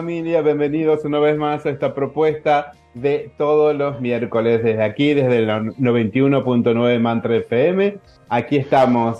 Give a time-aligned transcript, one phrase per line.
[0.00, 5.40] familia, bienvenidos una vez más a esta propuesta de todos los miércoles desde aquí, desde
[5.40, 7.98] el 91.9 Mantra FM.
[8.30, 9.18] Aquí estamos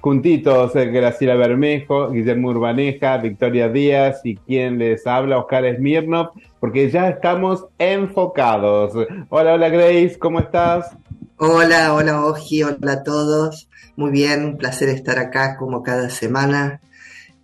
[0.00, 6.88] juntitos, eh, Graciela Bermejo, Guillermo Urbaneja, Victoria Díaz y quien les habla, Oscar Smirnov, porque
[6.88, 8.94] ya estamos enfocados.
[9.28, 10.96] Hola, hola Grace, ¿cómo estás?
[11.36, 13.68] Hola, hola Oji, hola a todos.
[13.96, 16.80] Muy bien, un placer estar acá como cada semana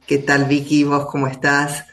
[0.08, 0.84] ¿Qué tal Vicky?
[0.84, 1.84] ¿Vos cómo estás?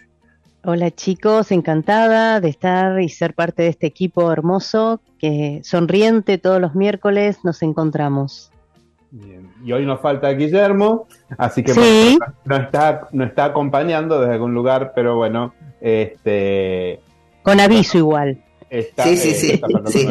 [0.68, 6.60] Hola chicos, encantada de estar y ser parte de este equipo hermoso que sonriente todos
[6.60, 8.52] los miércoles nos encontramos.
[9.12, 9.48] Bien.
[9.64, 11.72] Y hoy nos falta Guillermo, así que
[12.46, 17.00] no, está, no está acompañando desde algún lugar, pero bueno, este
[17.44, 18.44] con aviso igual.
[18.72, 19.62] sí, sí, sí.
[19.86, 20.10] Sí.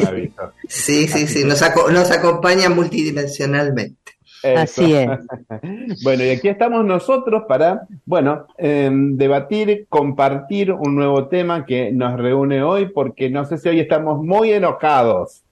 [0.68, 4.13] sí, sí, sí, nos, nos acompaña multidimensionalmente.
[4.56, 5.08] Así es.
[6.04, 12.18] bueno, y aquí estamos nosotros para, bueno, em, debatir, compartir un nuevo tema que nos
[12.18, 15.43] reúne hoy, porque no sé si hoy estamos muy enojados.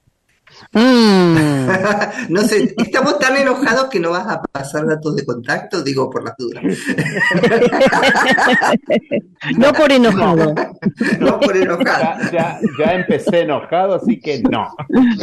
[0.72, 1.53] Mm.
[2.31, 6.25] no sé, estamos tan enojados que no vas a pasar datos de contacto, digo por
[6.25, 6.62] las dudas.
[9.56, 10.55] no por enojado.
[11.20, 12.30] no por enojado.
[12.33, 12.61] Ya,
[12.92, 14.69] empecé enojado, así que no.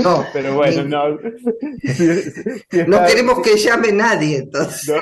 [0.03, 1.09] No, pero bueno, no.
[2.87, 4.95] no queremos que llame nadie, entonces.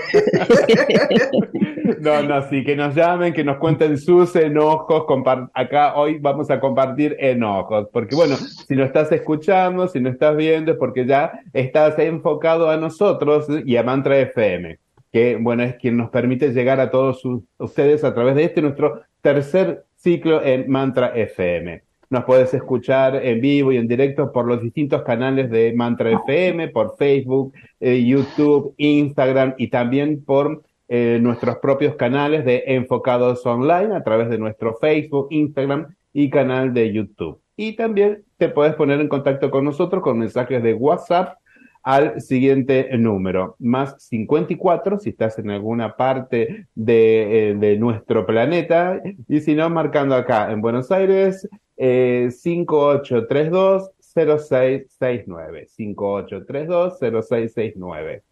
[1.99, 2.21] No.
[2.21, 5.05] no, sí, que nos llamen, que nos cuenten sus enojos.
[5.53, 10.35] Acá hoy vamos a compartir enojos, porque bueno, si lo estás escuchando, si no estás
[10.35, 14.79] viendo es porque ya estás enfocado a nosotros y a Mantra FM,
[15.11, 17.21] que bueno, es quien nos permite llegar a todos
[17.57, 21.83] ustedes a través de este nuestro tercer ciclo en Mantra FM.
[22.09, 26.69] Nos puedes escuchar en vivo y en directo por los distintos canales de Mantra FM,
[26.69, 33.93] por Facebook, eh, YouTube, Instagram y también por eh, nuestros propios canales de Enfocados Online
[33.93, 37.41] a través de nuestro Facebook, Instagram y canal de YouTube.
[37.57, 41.37] Y también te puedes poner en contacto con nosotros con mensajes de WhatsApp
[41.83, 49.39] al siguiente número, más 54 si estás en alguna parte de, eh, nuestro planeta, y
[49.39, 51.47] si no, marcando acá en Buenos Aires,
[51.77, 53.91] 5832
[54.25, 55.67] 0669.
[55.67, 58.23] 5832 0669.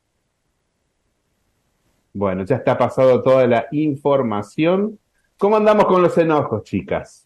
[2.13, 4.97] Bueno, ya está pasado toda la información.
[5.37, 7.24] ¿Cómo andamos con los enojos, chicas?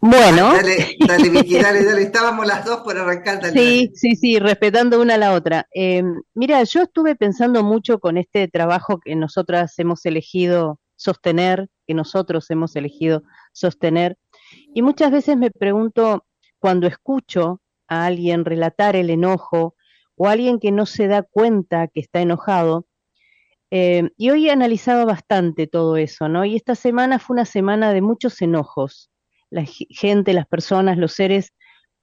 [0.00, 0.54] Bueno.
[0.54, 2.02] Dale, dale, Vicky, dale, dale.
[2.02, 3.52] Estábamos las dos por arrancar.
[3.52, 5.66] sí, sí, sí, respetando una a la otra.
[5.72, 11.94] Em, mira, yo estuve pensando mucho con este trabajo que nosotras hemos elegido sostener, que
[11.94, 13.22] nosotros hemos elegido
[13.52, 14.16] sostener,
[14.74, 16.26] y muchas veces me pregunto,
[16.58, 19.74] cuando escucho a alguien relatar el enojo
[20.16, 22.86] o a alguien que no se da cuenta que está enojado,
[23.70, 26.44] em, y hoy he analizado bastante todo eso, ¿no?
[26.44, 29.09] Y esta semana fue una semana de muchos enojos
[29.50, 31.52] la gente, las personas, los seres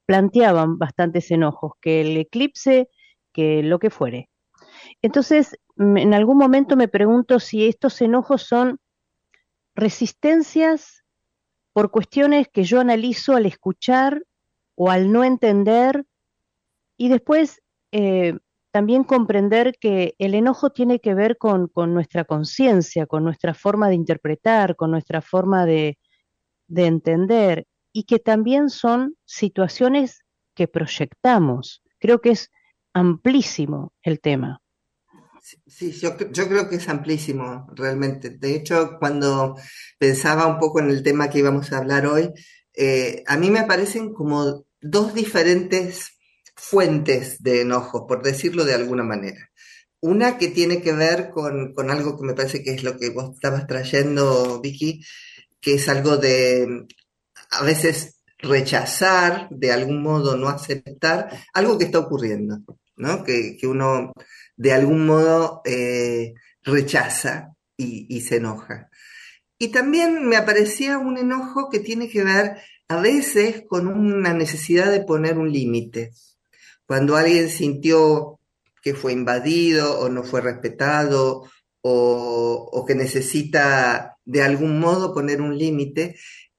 [0.06, 2.90] planteaban bastantes enojos, que el eclipse,
[3.34, 4.30] que lo que fuere.
[5.02, 8.80] Entonces, en algún momento me pregunto si estos enojos son
[9.76, 11.04] resistencias
[11.74, 14.24] por cuestiones que yo analizo al escuchar
[14.76, 16.06] o al no entender
[16.98, 18.38] y después eh,
[18.72, 23.96] también comprender que el enojo tiene que ver con nuestra conciencia, con nuestra forma de
[23.96, 25.98] interpretar, con nuestra forma de,
[26.68, 30.20] de entender y que también son situaciones
[30.56, 31.82] que proyectamos.
[32.00, 32.52] Creo que es
[32.94, 34.62] amplísimo el tema.
[35.66, 38.32] Sí, yo, creo que es amplísimo, realmente.
[38.32, 39.56] De hecho, cuando
[39.98, 42.32] pensaba un poco en el tema que íbamos a hablar hoy,
[42.74, 46.12] eh, a mí me aparecen como dos diferentes
[46.56, 49.50] fuentes de enojo, por decirlo de alguna manera.
[50.02, 53.10] Una que tiene que ver con, con algo que me parece que es lo que
[53.10, 55.02] vos estabas trayendo, Vicky,
[55.62, 56.86] que es algo de
[57.52, 62.60] a veces rechazar, de algún modo no aceptar, algo que está ocurriendo,
[62.96, 63.24] ¿no?
[63.24, 64.14] Que, uno
[64.56, 66.34] de algún modo eh,
[66.64, 68.90] rechaza y, se enoja.
[69.60, 72.58] Y también me aparecía un enojo que tiene que ver
[72.88, 76.12] a veces con una necesidad de poner un límite.
[76.86, 78.40] Cuando alguien sintió
[78.82, 81.44] que fue invadido o no fue respetado
[81.82, 86.18] o, que necesita de algún modo poner un límite.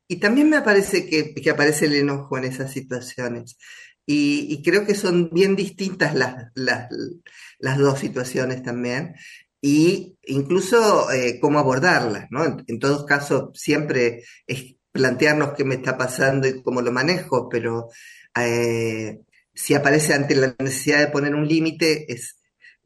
[0.09, 3.59] Y también me parece que, aparece el enojo en esas situaciones.
[4.07, 9.15] Y, creo que son bien distintas las, las, dos situaciones también.
[9.61, 12.65] Y incluso eh, cómo abordarlas, ¿no?
[12.67, 17.89] En, todos casos, siempre es plantearnos qué me está pasando y cómo lo manejo, pero
[18.35, 19.21] eh,
[19.55, 22.39] si aparece ante la necesidad de poner un límite, es,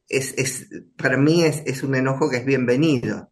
[0.09, 3.32] es, para mí es, un enojo que es bienvenido,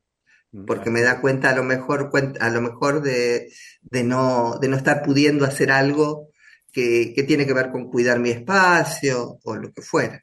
[0.67, 2.11] porque me da cuenta a lo mejor,
[2.41, 3.51] a lo mejor de,
[4.05, 6.29] no, de no estar pudiendo hacer algo
[6.73, 10.23] que, tiene que ver con cuidar mi espacio o lo que fuera.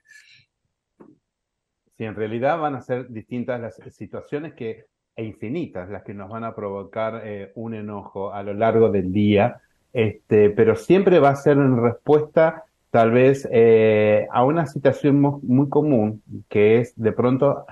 [1.97, 4.85] Sí, en realidad van a ser distintas las situaciones que,
[5.15, 9.11] e infinitas las que nos van a provocar eh, un enojo a lo largo del
[9.11, 9.61] día,
[9.93, 15.69] este, pero siempre va a ser en respuesta tal vez eh, a una situación muy
[15.69, 17.65] común, que es de pronto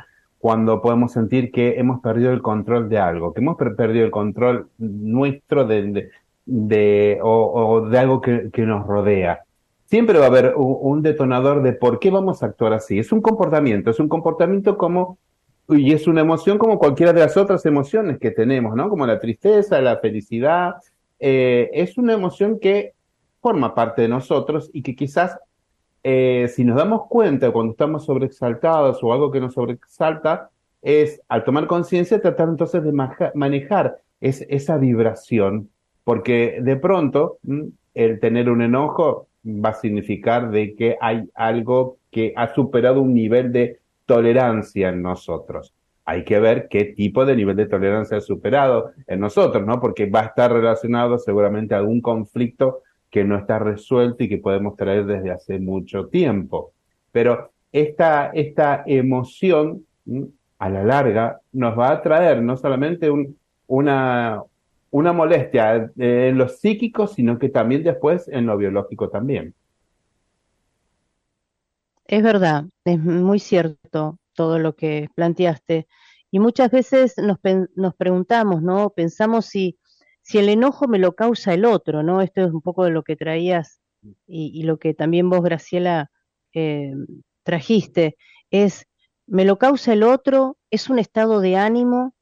[0.45, 4.69] cuando podemos sentir que hemos perdido el control de algo, que hemos perdido el control
[4.77, 6.11] nuestro de,
[6.45, 9.41] de, o, de algo que, nos rodea.
[9.85, 12.99] Siempre va a haber un, detonador de por qué vamos a actuar así.
[12.99, 15.17] Es un comportamiento, es un comportamiento como,
[15.67, 18.87] y es una emoción como cualquiera de las otras emociones que tenemos, ¿no?
[18.87, 20.75] Como la tristeza, la felicidad.
[21.19, 22.93] Eh, es una emoción que
[23.41, 25.39] forma parte de nosotros y que quizás
[26.07, 30.51] eh, si nos damos cuenta cuando estamos sobreexaltados o algo que nos sobreexalta,
[30.83, 32.91] es al tomar conciencia tratar entonces de
[33.33, 35.71] manejar esa vibración,
[36.03, 37.39] porque de pronto
[37.95, 43.15] el tener un enojo va a significar de que hay algo que ha superado un
[43.15, 45.73] nivel de tolerancia en nosotros.
[46.05, 49.81] Hay que ver qué tipo de nivel de tolerancia ha superado en nosotros, ¿no?
[49.81, 54.37] Porque va a estar relacionado seguramente a algún conflicto que no está resuelto y que
[54.37, 56.73] podemos traer desde hace mucho tiempo.
[57.11, 59.85] Pero esta, esta emoción
[60.59, 63.09] a la larga nos va a traer no solamente
[63.67, 64.41] una,
[64.91, 69.53] una molestia en lo psíquico, sino que también después en lo biológico también.
[72.07, 75.87] Es verdad, es muy cierto todo lo que planteaste.
[76.31, 77.39] Y muchas veces nos,
[77.75, 78.91] nos preguntamos, ¿no?
[78.91, 79.77] Pensamos si
[80.25, 82.19] si el enojo me lo causa el otro, ¿no?
[82.19, 83.79] Esto es un poco de lo que traías
[84.25, 86.11] y, lo que también vos, Graciela,
[86.51, 86.93] eh,
[87.43, 88.17] trajiste,
[88.49, 88.87] es,
[89.27, 92.15] me lo causa el otro, es un estado de ánimo,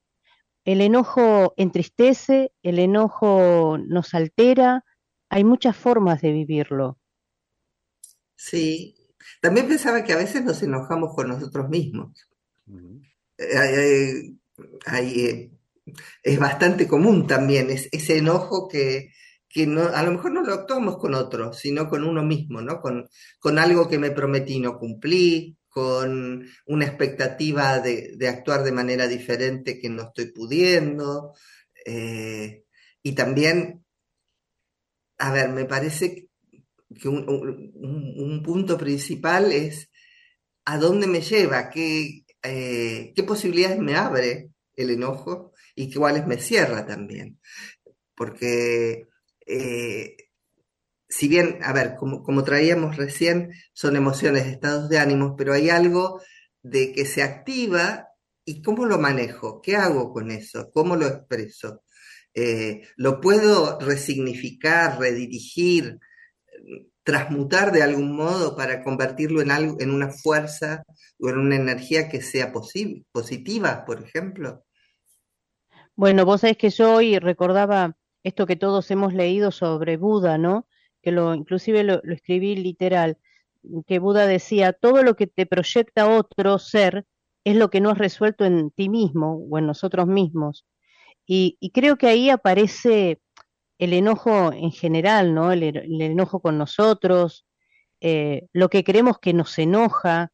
[0.66, 4.84] el enojo entristece, el enojo nos altera,
[5.30, 7.00] hay muchas formas de vivirlo.
[8.36, 8.98] Sí,
[9.42, 12.28] también pensaba que a veces nos enojamos con nosotros mismos.
[13.38, 14.36] Eh,
[14.86, 15.52] hay, eh,
[16.24, 19.12] es bastante común también, es, ese enojo que,
[19.68, 22.82] no, a lo mejor no lo actuamos con otro, sino con uno mismo, ¿no?
[22.82, 23.08] Con,
[23.40, 29.80] con algo que me prometí no cumplí, con una expectativa de, actuar de manera diferente
[29.80, 31.34] que no estoy pudiendo.
[31.86, 32.64] Eh,
[33.02, 33.84] y también,
[35.18, 36.30] a ver, me parece
[37.00, 39.90] que un, punto principal es
[40.66, 46.38] a dónde me lleva, qué, eh, qué posibilidades me abre el enojo y que me
[46.38, 47.40] cierra también.
[48.16, 49.08] Porque
[49.46, 50.16] eh,
[51.10, 55.70] si bien, a ver, como, como, traíamos recién, son emociones, estados de ánimos, pero hay
[55.70, 56.22] algo
[56.64, 58.08] de que se activa
[58.46, 61.84] y cómo lo manejo, qué hago con eso, cómo lo expreso.
[62.34, 66.00] Eh, lo puedo resignificar, redirigir,
[67.04, 70.84] transmutar de algún modo para convertirlo en algo, en una fuerza
[71.20, 74.66] o en una energía que sea positiva, por ejemplo.
[75.96, 80.68] Bueno, vos sabés que yo hoy recordaba esto que todos hemos leído sobre Buda, ¿no?
[81.02, 83.18] Que lo, inclusive lo, escribí literal,
[83.88, 87.06] que Buda decía, todo lo que te proyecta otro ser
[87.44, 90.66] es lo que no has resuelto en ti mismo o en nosotros mismos.
[91.26, 93.22] Y, creo que ahí aparece
[93.78, 95.52] el enojo en general, ¿no?
[95.52, 97.46] El, enojo con nosotros,
[98.02, 100.32] eh, lo que creemos que nos enoja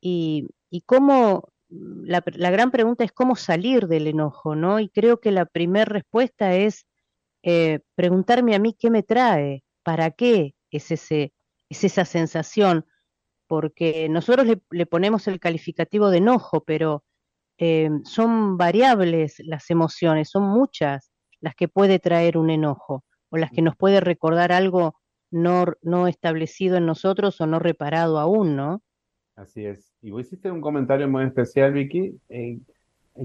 [0.00, 4.78] y, y cómo la, gran pregunta es cómo salir del enojo, ¿no?
[4.80, 6.86] Y creo que la primera respuesta es
[7.42, 11.32] eh, preguntarme a mí qué me trae, para qué es, ese,
[11.68, 12.86] es esa sensación,
[13.46, 17.04] porque nosotros le, ponemos el calificativo de enojo, pero
[17.58, 23.50] eh, son variables las emociones, son muchas las que puede traer un enojo o las
[23.50, 24.96] que nos puede recordar algo
[25.30, 28.82] no, no establecido en nosotros o no reparado aún, ¿no?
[29.36, 29.94] Así es.
[30.06, 32.60] Y hiciste un comentario muy especial, Vicky, eh,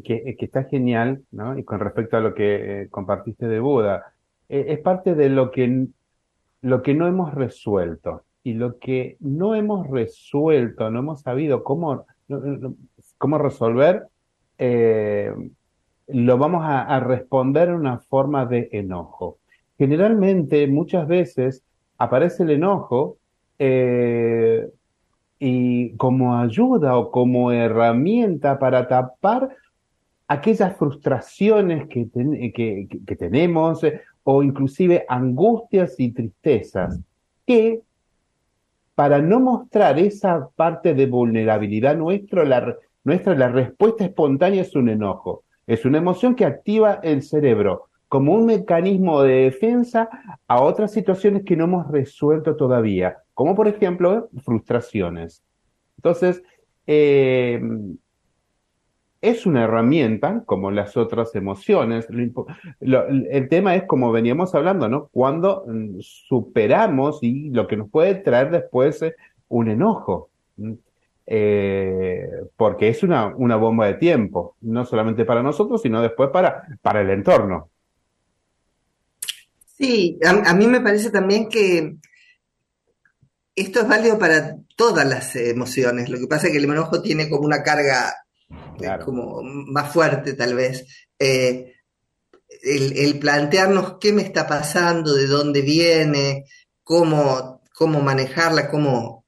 [0.03, 1.55] que, que, está genial, ¿no?
[1.55, 4.13] Y con respecto a lo que eh, compartiste de Buda,
[4.49, 5.85] eh, es parte de lo que,
[6.63, 8.23] lo que no hemos resuelto.
[8.43, 12.07] Y lo que no hemos resuelto, no hemos sabido cómo,
[13.19, 14.07] cómo resolver,
[16.07, 19.37] lo vamos a, responder en una forma de enojo.
[19.77, 21.63] Generalmente, muchas veces,
[21.99, 23.17] aparece el enojo
[23.59, 24.67] eh,
[25.43, 29.49] y como ayuda o como herramienta para tapar
[30.27, 32.07] aquellas frustraciones que,
[32.53, 36.99] que, tenemos eh, o inclusive angustias y tristezas
[37.47, 37.81] que
[38.93, 44.89] para no mostrar esa parte de vulnerabilidad nuestra, la, nuestra, la respuesta espontánea es un
[44.89, 45.43] enojo.
[45.65, 50.09] Es una emoción que activa el cerebro como un mecanismo de defensa
[50.45, 55.41] a otras situaciones que no hemos resuelto todavía, como por ejemplo frustraciones.
[55.95, 56.43] Entonces,
[56.87, 57.61] eh,
[59.21, 62.05] es una herramienta como las otras emociones.
[62.81, 65.07] el tema es como veníamos hablando, ¿no?
[65.13, 69.05] Cuando mm, superamos y lo que nos puede traer después
[69.47, 70.29] un enojo.
[71.27, 72.27] Eh,
[72.57, 76.99] porque es una, una bomba de tiempo, no solamente para nosotros, sino después para, para
[76.99, 77.69] el entorno.
[79.81, 81.95] Sí, a, mí me parece también que
[83.55, 86.07] esto es válido para todas las emociones.
[86.07, 88.15] Lo que pasa es que el enojo tiene como una carga
[88.79, 90.85] eh, como más fuerte tal vez.
[91.17, 91.73] Eh,
[92.61, 96.45] el, plantearnos qué me está pasando, de dónde viene,
[96.83, 99.25] cómo, cómo manejarla, cómo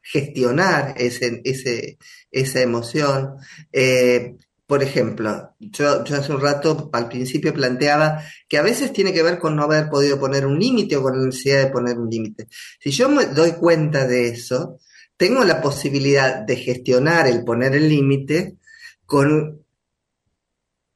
[0.00, 1.98] gestionar ese, ese,
[2.30, 3.36] esa emoción.
[3.70, 4.36] Eh,
[4.72, 9.22] por ejemplo, yo, yo, hace un rato al principio planteaba que a veces tiene que
[9.22, 12.08] ver con no haber podido poner un límite o con la necesidad de poner un
[12.08, 12.48] límite.
[12.80, 14.78] Si yo me doy cuenta de eso,
[15.14, 18.56] tengo la posibilidad de gestionar el poner el límite
[19.04, 19.62] con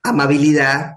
[0.02, 0.92] amabilidad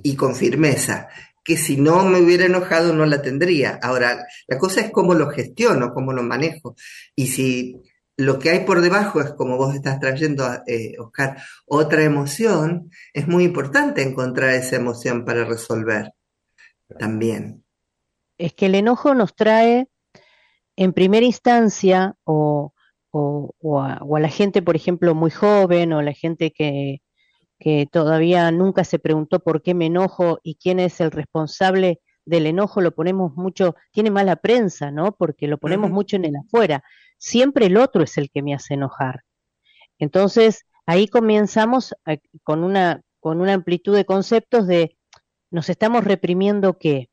[0.00, 1.08] y con firmeza,
[1.42, 3.80] que si no me hubiera enojado no la tendría.
[3.82, 6.76] Ahora, la cosa es cómo lo gestiono, cómo lo manejo.
[7.16, 7.82] Y si
[8.16, 13.26] lo que hay por debajo es como vos estás trayendo, eh, Oscar, otra emoción, es
[13.26, 16.12] muy importante encontrar esa emoción para resolver
[16.98, 17.64] también.
[18.38, 19.88] Es que el enojo nos trae,
[20.76, 22.72] en primera instancia, o,
[23.80, 27.02] a, la gente, por ejemplo, muy joven, o la gente que,
[27.58, 32.46] que todavía nunca se preguntó por qué me enojo y quién es el responsable del
[32.46, 35.16] enojo, lo ponemos mucho, tiene mala prensa, ¿no?
[35.16, 36.82] Porque lo ponemos mucho en el afuera
[37.18, 39.22] siempre el otro es el que me hace enojar.
[39.98, 41.94] Entonces, ahí comenzamos
[42.42, 44.96] con, una, con una amplitud de conceptos de,
[45.50, 47.10] nos estamos reprimiendo qué,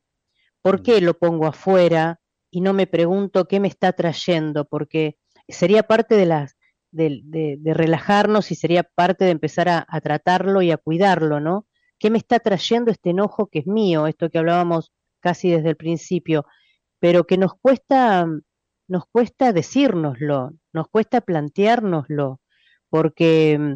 [0.62, 4.66] ¿por qué lo pongo afuera y no me pregunto qué me está trayendo?
[4.66, 5.18] Porque
[5.48, 6.58] sería parte de las...
[6.94, 11.66] De, relajarnos y sería parte de empezar a, a tratarlo y a cuidarlo, ¿no?
[11.98, 14.08] ¿Qué me está trayendo este enojo que es mío?
[14.08, 14.92] Esto que hablábamos
[15.22, 16.46] casi desde el principio,
[17.00, 18.28] pero que nos cuesta
[18.92, 22.42] nos cuesta decírnoslo, nos cuesta planteárnoslo,
[22.90, 23.76] porque, mm,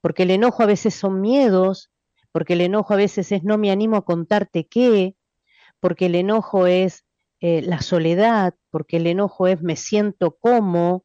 [0.00, 1.90] porque el enojo a veces son miedos,
[2.30, 5.16] porque el enojo a veces es no me animo a contarte qué,
[5.80, 7.04] porque el enojo es
[7.40, 11.04] eh, la soledad, porque el enojo es me siento como.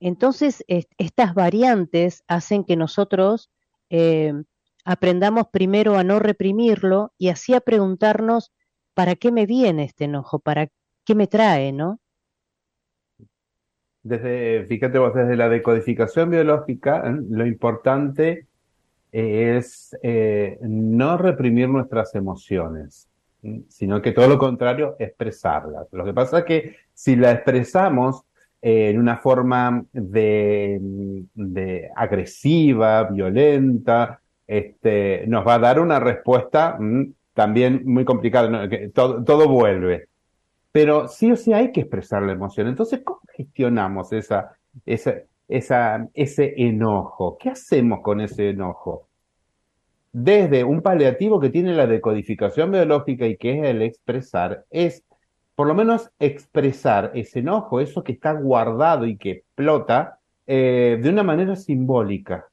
[0.00, 3.50] Entonces, estas variantes hacen que nosotros
[3.90, 4.34] eh,
[4.84, 8.52] aprendamos primero a no reprimirlo y así a preguntarnos,
[8.94, 10.38] ¿para qué me viene este enojo?
[10.40, 10.68] ¿Para
[11.06, 11.72] qué me trae?
[11.72, 12.00] ¿No?
[14.04, 17.16] Desde, fíjate vos, desde la decodificación biológica, ¿eh?
[17.30, 18.46] lo importante
[19.10, 23.08] es eh, no reprimir nuestras emociones,
[23.68, 25.86] sino que todo lo contrario, expresarlas.
[25.92, 28.24] Lo que pasa es que si la expresamos
[28.60, 30.78] eh, en una forma de,
[31.34, 36.78] de, agresiva, violenta, este, nos va a dar una respuesta
[37.32, 40.08] también muy complicada, que todo, todo vuelve
[40.74, 42.66] pero sí o sí hay que expresar la emoción.
[42.66, 45.14] Entonces, ¿cómo gestionamos esa, esa,
[45.46, 47.38] esa, ese enojo?
[47.38, 49.06] ¿Qué hacemos con ese enojo?
[50.10, 55.04] Desde un paliativo que tiene la decodificación biológica y que es el expresar, es
[55.54, 61.08] por lo menos expresar ese enojo, eso que está guardado y que explota, eh, de
[61.08, 62.48] una manera simbólica.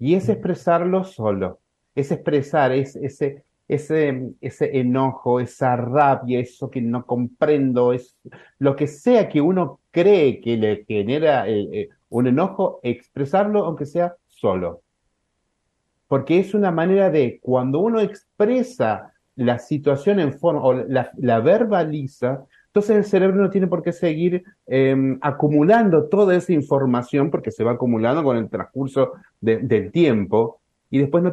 [0.00, 1.60] Y es expresarlo solo,
[1.94, 8.18] es expresar es, ese, ese, ese enojo, esa rabia, eso que no comprendo, es
[8.58, 13.86] lo que sea que uno cree que le genera eh, eh, un enojo, expresarlo aunque
[13.86, 14.82] sea solo.
[16.08, 22.44] Porque es una manera de, cuando uno expresa la situación en forma, o la, verbaliza,
[22.66, 27.64] Entonces el cerebro no tiene por qué seguir em, acumulando toda esa información porque se
[27.64, 30.61] va acumulando con el transcurso del tiempo
[30.92, 31.32] y después no,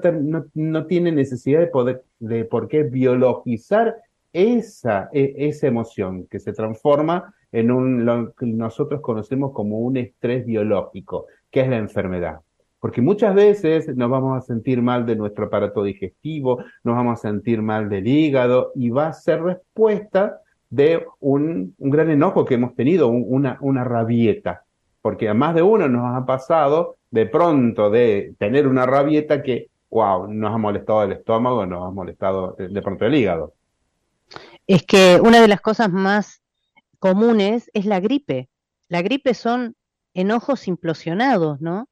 [0.54, 3.98] no, tiene necesidad de poder, de por qué biologizar
[4.32, 9.98] esa, e, esa emoción que se transforma en un, lo que nosotros conocemos como un
[9.98, 12.39] estrés biológico, que es la enfermedad.
[12.80, 17.22] Porque muchas veces nos vamos a sentir mal de nuestro aparato digestivo, nos vamos a
[17.22, 20.39] sentir mal del hígado y va a ser respuesta
[20.70, 24.63] de un, un gran enojo que hemos tenido, una, una rabieta.
[25.01, 29.70] Porque a más de uno nos ha pasado de pronto de tener una rabieta que,
[29.89, 33.54] wow, nos ha molestado el estómago, nos ha molestado de pronto el hígado.
[34.68, 36.42] Es que una de las cosas más
[37.00, 38.50] comunes es la gripe.
[38.88, 39.75] La gripe son
[40.13, 41.89] enojos implosionados, ¿no?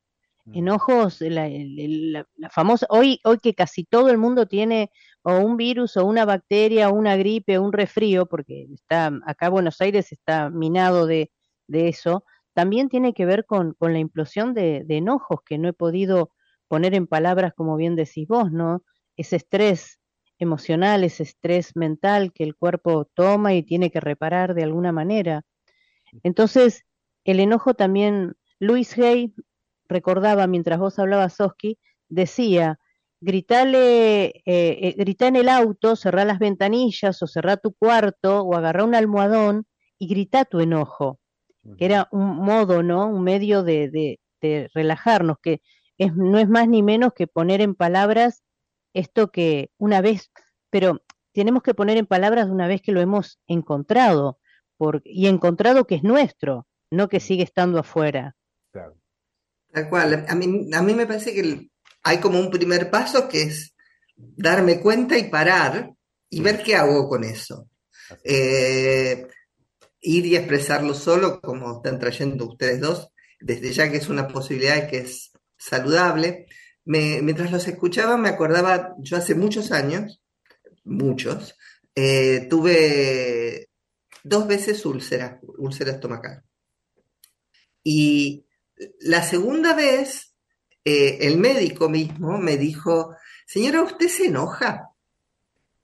[0.54, 6.06] enojos, la, famosa, hoy, hoy que casi todo el mundo tiene o un virus o
[6.06, 11.06] una bacteria o una gripe o un resfrío, porque está acá Buenos Aires está minado
[11.06, 11.32] de,
[11.68, 12.24] eso,
[12.58, 16.32] también tiene que ver con, la implosión de, enojos que no he podido
[16.68, 18.82] poner en palabras, como bien decís vos, ¿no?
[19.16, 20.00] Ese estrés
[20.40, 25.44] emocional, ese estrés mental que el cuerpo toma y tiene que reparar de alguna manera.
[26.24, 26.84] Entonces,
[27.26, 29.36] el enojo también, Luis Hay
[29.88, 31.78] recordaba mientras vos hablabas, Oski,
[32.10, 32.80] decía,
[33.22, 38.56] gritale, eh, eh, grita en el auto, cerrá las ventanillas o cerrá tu cuarto o
[38.56, 39.68] agarrá un almohadón
[40.00, 41.20] y grita tu enojo,
[41.78, 43.08] que era un modo, ¿no?
[43.08, 45.62] Un medio de, de, de relajarnos, que
[45.98, 48.44] es, no es más ni menos que poner en palabras
[48.94, 50.32] esto que una vez,
[50.70, 51.02] pero
[51.34, 54.40] tenemos que poner en palabras una vez que lo hemos encontrado,
[54.78, 58.36] por, y encontrado que es nuestro, no que sigue estando afuera.
[58.72, 58.96] Claro.
[59.72, 60.26] Tal cual.
[60.28, 61.70] A mí, a mí me parece que
[62.04, 63.76] hay como un primer paso que es
[64.16, 65.92] darme cuenta y parar
[66.30, 67.70] y ver qué hago con eso.
[68.24, 69.28] Eh,
[70.08, 73.10] ir y expresarlo solo, como están trayendo ustedes dos,
[73.42, 76.48] desde ya que es una posibilidad que es saludable.
[76.86, 80.22] mientras los escuchaba me acordaba, yo hace muchos años,
[80.86, 81.56] muchos,
[81.94, 83.70] eh, tuve
[84.24, 86.44] dos veces úlcera, úlcera estomacal.
[87.84, 88.46] Y
[89.02, 90.34] la segunda vez,
[90.86, 94.90] eh, el médico mismo me dijo, señora, ¿usted se enoja?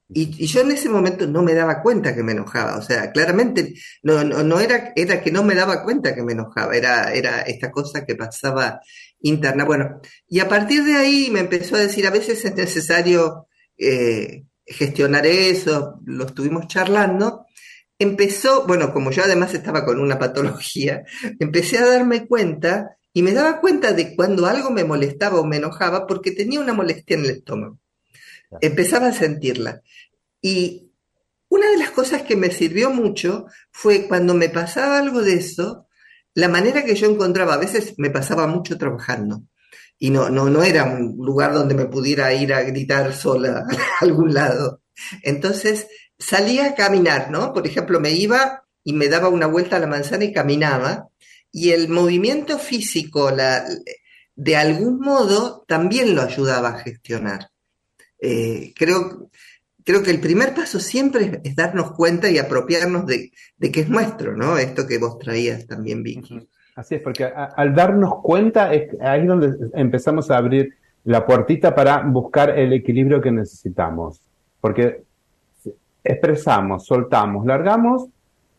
[0.10, 3.74] Y, yo en ese momento no me daba cuenta que me enojaba, o sea, claramente
[4.04, 7.72] no, no, era, era que no me daba cuenta que me enojaba, era, era esta
[7.72, 8.82] cosa que pasaba
[9.22, 9.66] interna.
[9.66, 14.46] Bueno, y a partir de ahí me empezó a decir, a veces es necesario eh,
[14.66, 17.46] gestionar eso, lo estuvimos charlando,
[18.00, 21.04] empezó, bueno, como yo además estaba con una patología,
[21.40, 25.58] empecé a darme cuenta y me daba cuenta de cuando algo me molestaba o me
[25.58, 27.80] enojaba porque tenía una molestia en el estómago.
[28.62, 29.82] Empezaba a sentirla.
[30.42, 30.92] Y
[31.50, 35.88] una de las cosas que me sirvió mucho fue cuando me pasaba algo de eso,
[36.34, 39.44] la manera que yo encontraba, a veces me pasaba mucho trabajando
[40.00, 43.66] y no, no, no era un lugar donde me pudiera ir a gritar sola
[44.02, 44.82] a algún lado.
[45.22, 45.88] Entonces,
[46.18, 47.54] salía a caminar, ¿no?
[47.54, 51.08] Por ejemplo, me iba y me daba una vuelta a la manzana y caminaba,
[51.52, 53.64] y el movimiento físico, la,
[54.36, 57.53] de algún modo, también lo ayudaba a gestionar.
[58.26, 59.30] Eh, creo,
[59.84, 64.34] creo que el primer paso siempre es, darnos cuenta y apropiarnos de, que es nuestro,
[64.38, 64.58] ¿no?
[64.58, 66.48] Esto que vos traías también, Vicky.
[66.78, 72.00] Así es, porque al darnos cuenta es ahí donde empezamos a abrir la puertita para
[72.00, 74.22] buscar el equilibrio que necesitamos.
[74.62, 75.04] Porque
[76.02, 78.08] expresamos, soltamos, largamos,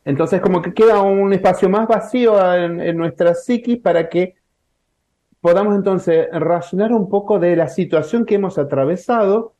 [0.05, 4.37] entonces como que queda un espacio más vacío en, nuestra psiquis para que
[5.40, 9.54] podamos entonces racionar un poco de la situación que hemos atravesado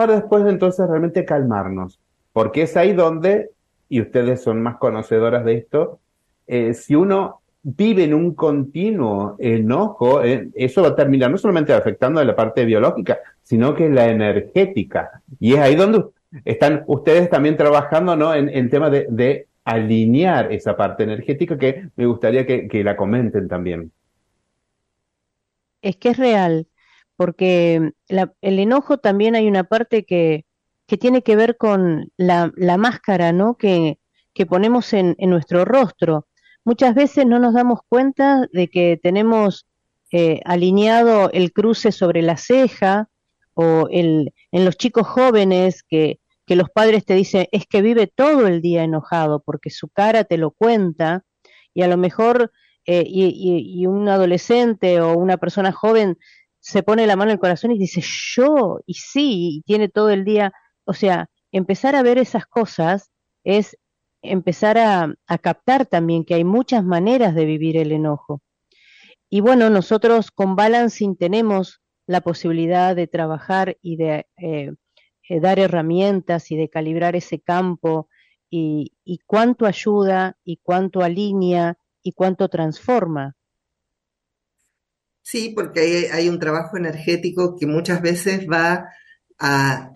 [0.00, 2.00] para después entonces realmente calmarnos.
[2.32, 3.50] Porque es ahí donde,
[3.90, 5.98] y ustedes son más conocedoras de esto,
[6.46, 11.74] eh, si uno vive en un continuo enojo, eh, eso va a terminar no solamente
[11.74, 15.20] afectando a la parte biológica, sino que la energética.
[15.38, 16.06] Y es ahí donde
[16.46, 18.32] están ustedes también trabajando ¿no?
[18.34, 23.92] en, en tema de, alinear esa parte energética que me gustaría que, la comenten también.
[25.82, 26.66] Es que es real,
[27.20, 30.46] porque la, el enojo también hay una parte que,
[30.86, 33.58] que tiene que ver con la, máscara ¿no?
[33.58, 33.98] que,
[34.32, 36.26] que ponemos en, en, nuestro rostro.
[36.64, 39.66] Muchas veces no nos damos cuenta de que tenemos
[40.10, 43.10] eh, alineado el cruce sobre la ceja
[43.52, 48.06] o el, en los chicos jóvenes que, que los padres te dicen es que vive
[48.06, 51.26] todo el día enojado porque su cara te lo cuenta
[51.74, 52.50] y a lo mejor
[52.86, 56.18] eh, y, un adolescente o una persona joven
[56.60, 60.10] se pone la mano en el corazón y dice yo y sí y tiene todo
[60.10, 60.52] el día
[60.84, 63.10] o sea empezar a ver esas cosas
[63.44, 63.76] es
[64.22, 68.42] empezar a, captar también que hay muchas maneras de vivir el enojo.
[69.30, 74.72] Y bueno, nosotros con Balancing tenemos la posibilidad de trabajar y de eh,
[75.28, 78.08] eh, dar herramientas y de calibrar ese campo
[78.52, 83.36] y cuánto ayuda y cuánto alinea y cuánto transforma.
[85.30, 88.88] Sí, porque hay, un trabajo energético que muchas veces va
[89.38, 89.92] a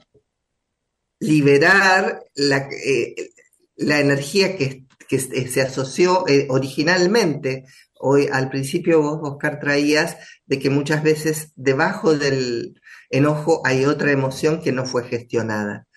[1.19, 3.33] liberar la, eh,
[3.77, 7.65] energía que, que, se asoció eh, originalmente.
[7.99, 10.17] Hoy, al principio vos, Oscar, traías
[10.47, 15.89] de que muchas veces debajo del enojo hay otra emoción que no fue gestionada.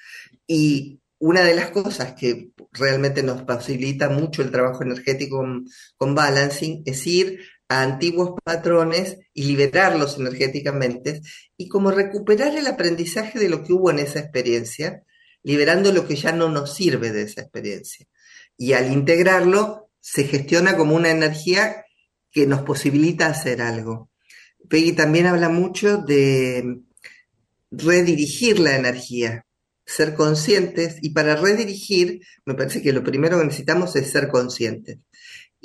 [0.47, 6.15] Y una de las cosas que realmente nos facilita mucho el trabajo energético con, con
[6.15, 11.21] balancing es ir a antiguos patrones y liberarlos energéticamente
[11.57, 15.03] y como recuperar el aprendizaje de lo que hubo en esa experiencia,
[15.43, 18.05] liberando lo que ya no nos sirve de esa experiencia.
[18.57, 21.85] Y al integrarlo, se gestiona como una energía
[22.31, 24.09] que nos posibilita hacer algo.
[24.69, 26.81] Peggy también habla mucho de
[27.71, 29.45] redirigir la energía,
[29.85, 34.99] ser conscientes, y para redirigir, me parece que lo primero que necesitamos es ser conscientes.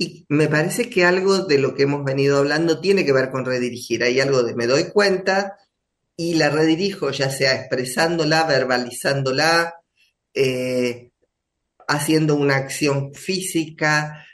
[0.03, 3.45] Y me parece que algo de lo que hemos venido hablando tiene que ver con
[3.45, 4.03] redirigir.
[4.03, 5.59] Hay algo de me doy cuenta
[6.17, 9.75] y la redirijo, ya sea expresándola, verbalizándola,
[10.35, 11.13] eh,
[11.87, 14.27] haciendo una acción física,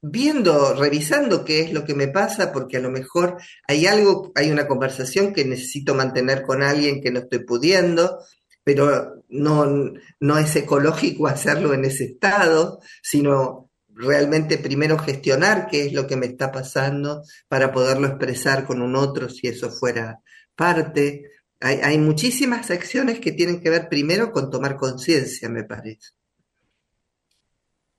[0.00, 4.52] viendo, revisando qué es lo que me pasa, porque a lo mejor hay algo, hay
[4.52, 8.20] una conversación que necesito mantener con alguien que no estoy pudiendo,
[8.62, 13.67] pero no, no es ecológico hacerlo en ese estado, sino
[13.98, 18.94] realmente primero gestionar qué es lo que me está pasando para poderlo expresar con un
[18.94, 20.20] otro si eso fuera
[20.54, 21.30] parte.
[21.60, 26.12] Hay, hay muchísimas acciones que tienen que ver primero con tomar conciencia, me parece.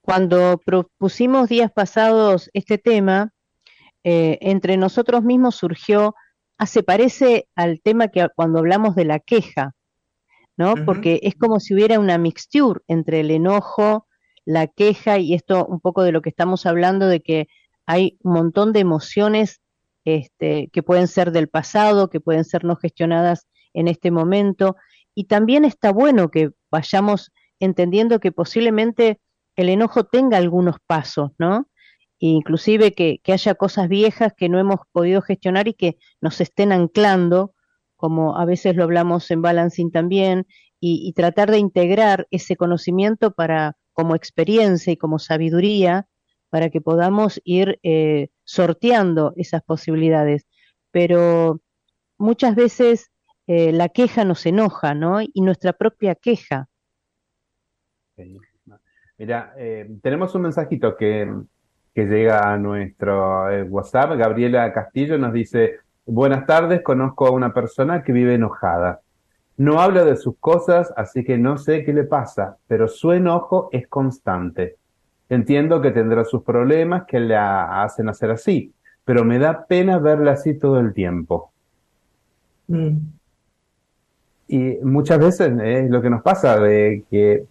[0.01, 3.33] Cuando propusimos días pasados este tema,
[4.05, 6.15] eh, entre nosotros mismos surgió,
[6.57, 9.75] ah, se parece al tema que cuando hablamos de la queja,
[10.55, 10.71] ¿no?
[10.71, 10.85] Uh -huh.
[10.85, 14.07] Porque es como si hubiera una mixture entre el enojo,
[14.49, 17.47] la queja y esto un poco de lo que estamos hablando de que
[17.85, 19.61] hay un montón de emociones
[20.05, 24.75] este, que pueden ser del pasado, que pueden ser no gestionadas en este momento.
[25.13, 29.19] Y también está bueno que vayamos entendiendo que posiblemente
[29.55, 31.67] el enojo tenga algunos pasos, ¿no?
[32.17, 36.71] Inclusive que, que, haya cosas viejas que no hemos podido gestionar y que nos estén
[36.71, 37.53] anclando,
[37.95, 40.47] como a veces lo hablamos en balancing también,
[40.79, 46.07] y, y tratar de integrar ese conocimiento para como experiencia y como sabiduría
[46.49, 50.47] para que podamos ir eh, sorteando esas posibilidades.
[50.89, 51.59] Pero
[52.17, 53.11] muchas veces
[53.45, 55.19] eh, la queja nos enoja, ¿no?
[55.21, 56.69] Y nuestra propia queja.
[59.17, 61.29] Mira, eh, tenemos un mensajito que,
[61.93, 64.17] que llega a nuestro WhatsApp.
[64.17, 69.01] Gabriela Castillo nos dice, buenas tardes, conozco a una persona que vive enojada.
[69.59, 73.67] No habla de sus cosas, así que no sé qué le pasa, pero su enojo
[73.73, 74.77] es constante.
[75.27, 78.71] Entiendo que tendrá sus problemas que la hacen hacer así,
[79.03, 81.51] pero me da pena verla así todo el tiempo.
[82.67, 82.99] Mm.
[84.47, 87.43] Y muchas veces es lo que nos pasa, de que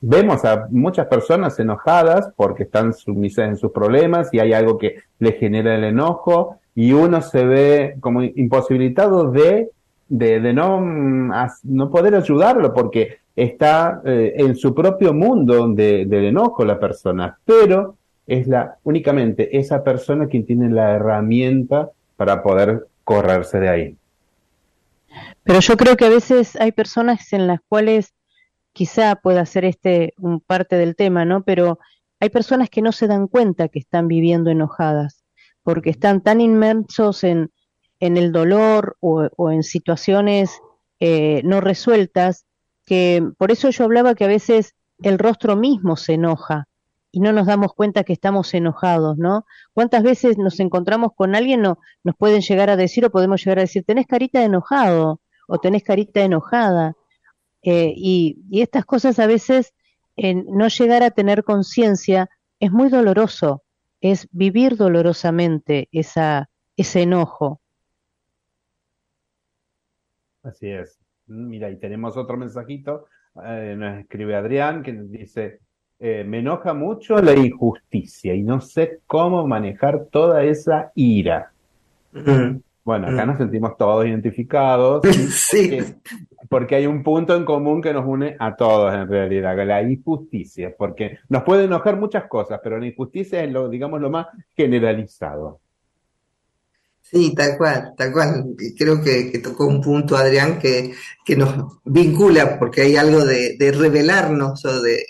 [0.00, 4.98] vemos a muchas personas enojadas porque están sumisas en sus problemas y hay algo que
[5.18, 9.72] le genera el enojo y uno se ve como imposibilitado de
[10.08, 11.32] de, no, mm,
[11.64, 17.38] no poder ayudarlo porque está eh, en su propio mundo de, del enojo la persona,
[17.44, 23.96] pero es la únicamente esa persona quien tiene la herramienta para poder correrse de ahí.
[25.44, 28.12] Pero yo creo que a veces hay personas en las cuales
[28.72, 31.42] quizá pueda ser este un parte del tema, ¿no?
[31.42, 31.78] Pero
[32.20, 35.24] hay personas que no se dan cuenta que están viviendo enojadas,
[35.62, 37.50] porque están tan inmersos en,
[38.00, 40.60] en el dolor o, en situaciones
[41.00, 42.46] eh, no resueltas,
[42.84, 46.66] que por eso yo hablaba que a veces el rostro mismo se enoja
[47.10, 49.46] y no nos damos cuenta que estamos enojados, ¿no?
[49.72, 53.58] ¿Cuántas veces nos encontramos con alguien, no, nos pueden llegar a decir o podemos llegar
[53.58, 56.94] a decir, tenés carita de enojado o tenés carita enojada?
[57.62, 59.74] Eh, y, y, estas cosas a veces,
[60.16, 62.28] en no llegar a tener conciencia,
[62.60, 63.62] es muy doloroso,
[64.00, 67.60] es vivir dolorosamente esa, ese enojo.
[70.48, 70.98] Así es.
[71.26, 73.04] Mira, y tenemos otro mensajito,
[73.44, 75.60] eh, nos escribe Adrián, que nos dice,
[75.98, 81.52] eh, me enoja mucho la injusticia y no sé cómo manejar toda esa ira.
[82.12, 82.60] Mm.
[82.82, 83.28] Bueno, acá mm.
[83.28, 85.02] nos sentimos todos identificados.
[85.30, 85.68] sí.
[85.68, 89.82] Porque, porque hay un punto en común que nos une a todos en realidad, la
[89.82, 94.28] injusticia, porque nos puede enojar muchas cosas, pero la injusticia es lo, digamos, lo más
[94.56, 95.60] generalizado.
[97.10, 98.54] Sí, tal cual, tal cual.
[98.76, 100.92] Creo que, tocó un punto, Adrián, que,
[101.24, 105.06] que, nos vincula, porque hay algo de, de rebelarnos o de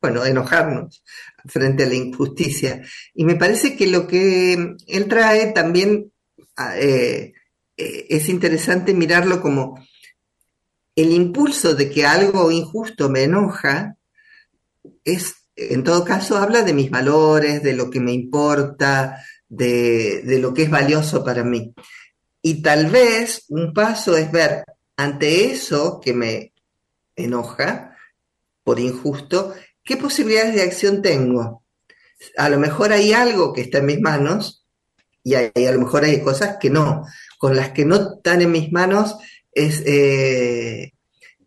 [0.00, 1.02] bueno, enojarnos
[1.46, 2.82] frente a la injusticia.
[3.14, 6.12] Y me parece que lo que él trae también
[6.56, 7.32] ah, eh,
[7.76, 9.84] eh, es interesante mirarlo como
[10.94, 13.96] el impulso de que algo injusto me enoja,
[15.04, 20.38] es, en todo caso, habla de mis valores, de lo que me importa, de, de
[20.38, 21.74] lo que es valioso para mí.
[22.40, 24.64] Y tal vez un paso es ver
[24.96, 26.52] ante eso que me
[27.16, 27.96] enoja
[28.62, 31.64] por injusto, ¿qué posibilidades de acción tengo?
[32.36, 34.64] A lo mejor hay algo que está en mis manos
[35.24, 37.04] y, a lo mejor hay cosas que no.
[37.38, 39.16] Con las que no están en mis manos
[39.52, 40.92] es, eh,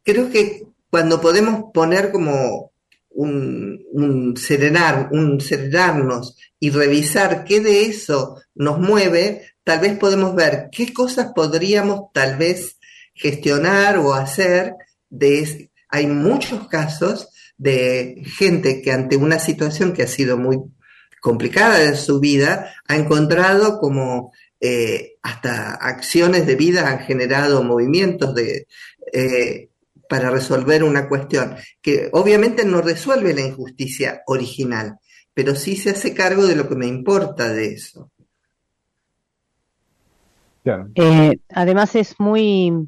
[0.03, 2.72] creo que cuando podemos poner como
[3.13, 10.69] un, serenar, un serenarnos y revisar qué de eso nos mueve, tal vez podemos ver
[10.71, 12.77] qué cosas podríamos tal vez
[13.13, 14.73] gestionar o hacer.
[15.09, 20.59] De, hay muchos casos de gente que ante una situación que ha sido muy
[21.21, 28.35] complicada en su vida, ha encontrado como eh, hasta acciones de vida, han generado movimientos
[28.35, 28.67] de,
[29.13, 29.69] eh,
[30.13, 34.99] para resolver una cuestión que obviamente no resuelve la injusticia original,
[35.33, 38.11] pero sí se hace cargo de lo que me importa de eso.
[40.93, 42.87] Eh, además es muy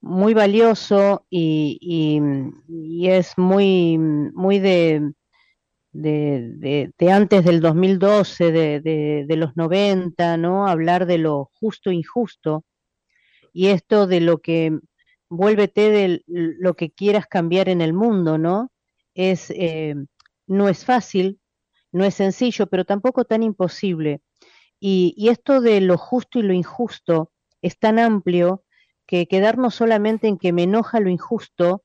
[0.00, 2.18] muy valioso y,
[3.02, 5.12] es muy, muy de,
[5.92, 8.80] de, antes del 2012, de,
[9.28, 10.66] de, los 90, ¿no?
[10.66, 12.64] Hablar de lo justo e injusto.
[13.52, 14.80] Y esto de lo que
[15.32, 18.70] vuélvete de lo que quieras cambiar en el mundo, ¿no?
[19.14, 19.94] Es, eh,
[20.46, 21.40] no es fácil,
[21.90, 24.20] no es sencillo, pero tampoco tan imposible.
[24.78, 28.64] Y, esto de lo justo y lo injusto es tan amplio
[29.06, 31.84] que quedarnos solamente en que me enoja lo injusto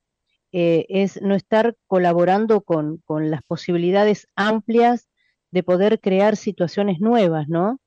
[0.51, 5.09] eh, es no estar colaborando con, las posibilidades amplias
[5.51, 7.79] de poder crear situaciones nuevas, ¿no?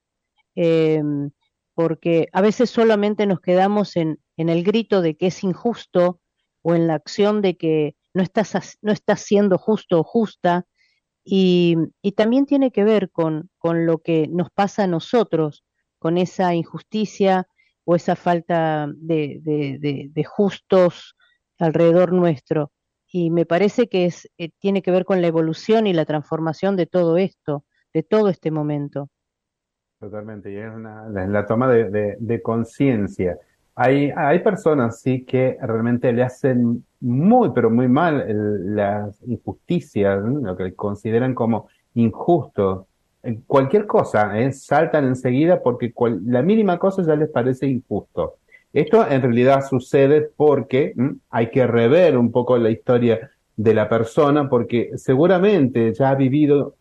[0.55, 1.31] Em,
[1.81, 6.21] porque a veces solamente nos quedamos en, el grito de que es injusto
[6.61, 10.67] o en la acción de que no estás, no siendo justo o justa,
[11.25, 15.65] y, y también tiene que ver con, con, lo que nos pasa a nosotros,
[15.99, 17.47] con esa injusticia,
[17.85, 21.17] o esa falta de, justos
[21.59, 22.73] alrededor nuestro.
[23.11, 26.77] Y me parece que es, eh, tiene que ver con la evolución y la transformación
[26.77, 27.65] de todo esto,
[27.95, 29.11] de todo este momento.
[30.01, 33.37] Totalmente, y es una, la, toma de, conciencia.
[33.75, 38.25] Hay, hay personas, sí, que realmente le hacen muy, pero muy mal
[38.75, 42.87] las injusticias, lo que consideran como injusto,
[43.47, 44.53] cualquier cosa, ¿eh?
[44.53, 45.93] saltan enseguida porque
[46.25, 48.37] la mínima cosa ya les parece injusto.
[48.73, 50.95] Esto en realidad sucede porque
[51.29, 56.77] hay que rever un poco la historia de la persona porque seguramente ya ha vivido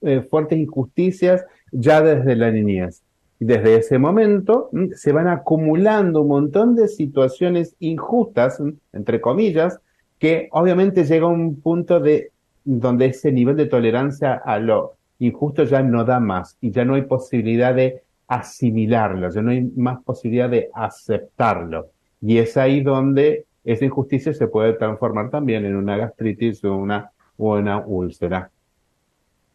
[0.00, 3.02] eh, fuertes injusticias ya desde la niñez.
[3.40, 9.80] Y desde ese momento se van acumulando un montón de situaciones injustas, entre comillas,
[10.20, 12.30] que obviamente llega a un punto de
[12.64, 16.94] donde ese nivel de tolerancia a lo injusto ya no da más y ya no
[16.94, 21.88] hay posibilidad de asimilarlo, ya no hay más posibilidad de aceptarlo.
[22.20, 27.10] Y es ahí donde esa injusticia se puede transformar también en una gastritis o una,
[27.36, 28.50] una úlcera.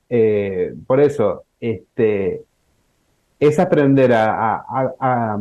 [0.10, 2.44] Eh, por eso, este,
[3.40, 5.40] es aprender a, a,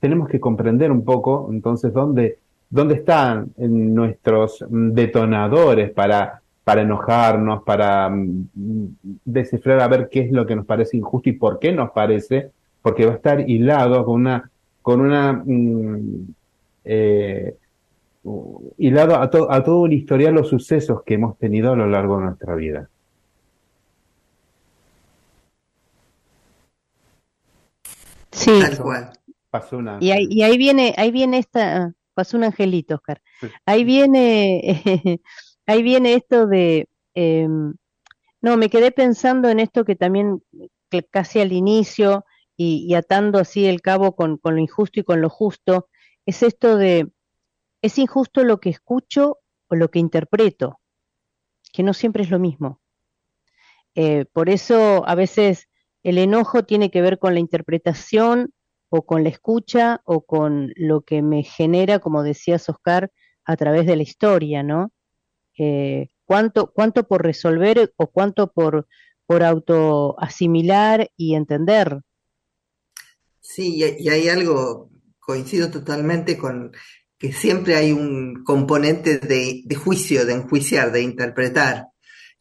[0.00, 2.38] tenemos que comprender un poco, entonces, dónde,
[2.70, 8.48] dónde están nuestros detonadores para para enojarnos, para mm,
[9.24, 12.50] descifrar a ver qué es lo que nos parece injusto y por qué nos parece,
[12.80, 16.34] porque va a estar hilado con una, con una, mm,
[16.84, 17.56] eh,
[18.78, 22.24] hilado a, a todo un historial los sucesos que hemos tenido a lo largo de
[22.26, 22.88] nuestra vida.
[28.32, 28.60] Sí.
[29.50, 29.98] Pasó una.
[30.00, 33.22] Y ahí, y ahí viene, ahí viene esta, pasó un angelito, Oscar.
[33.66, 35.20] Ahí viene
[35.66, 37.74] ahí viene esto de, em,
[38.40, 40.42] no, me quedé pensando en esto que también
[41.10, 42.24] casi al inicio
[42.56, 45.88] y, atando así el cabo con, lo injusto y con lo justo,
[46.26, 47.10] es esto de,
[47.80, 50.78] es injusto lo que escucho o lo que interpreto,
[51.72, 52.80] que no siempre es lo mismo.
[53.94, 55.68] Eh, por eso a veces
[56.02, 58.52] el enojo tiene que ver con la interpretación
[58.88, 63.10] o con la escucha o con lo que me genera, como decías Oscar,
[63.44, 64.92] a través de la historia, ¿no?
[65.58, 68.86] Eh, ¿cuánto, ¿Cuánto por resolver o cuánto por,
[69.26, 72.00] por auto asimilar y entender?
[73.40, 76.72] Sí, y hay algo, coincido totalmente con
[77.18, 81.86] que siempre hay un componente de juicio, de enjuiciar, de interpretar.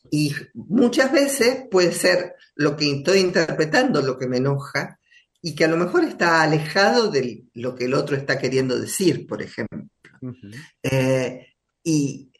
[0.09, 4.99] Y muchas veces puede ser lo que estoy interpretando lo que me enoja
[5.41, 9.25] y que a lo mejor está alejado de lo que el otro está queriendo decir,
[9.25, 9.87] por ejemplo.
[10.83, 11.47] Eh,
[11.83, 12.31] y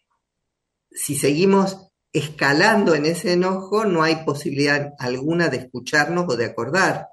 [0.92, 7.08] si seguimos escalando en ese enojo, no hay posibilidad alguna de escucharnos o de acordar.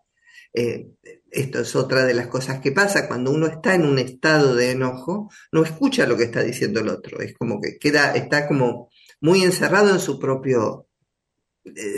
[0.53, 0.89] Eh,
[1.31, 3.07] esto es otra de las cosas que pasa.
[3.07, 6.89] Cuando uno está en un estado de enojo, no escucha lo que está diciendo el
[6.89, 7.21] otro.
[7.21, 10.88] Es como que queda, está como muy encerrado en su propio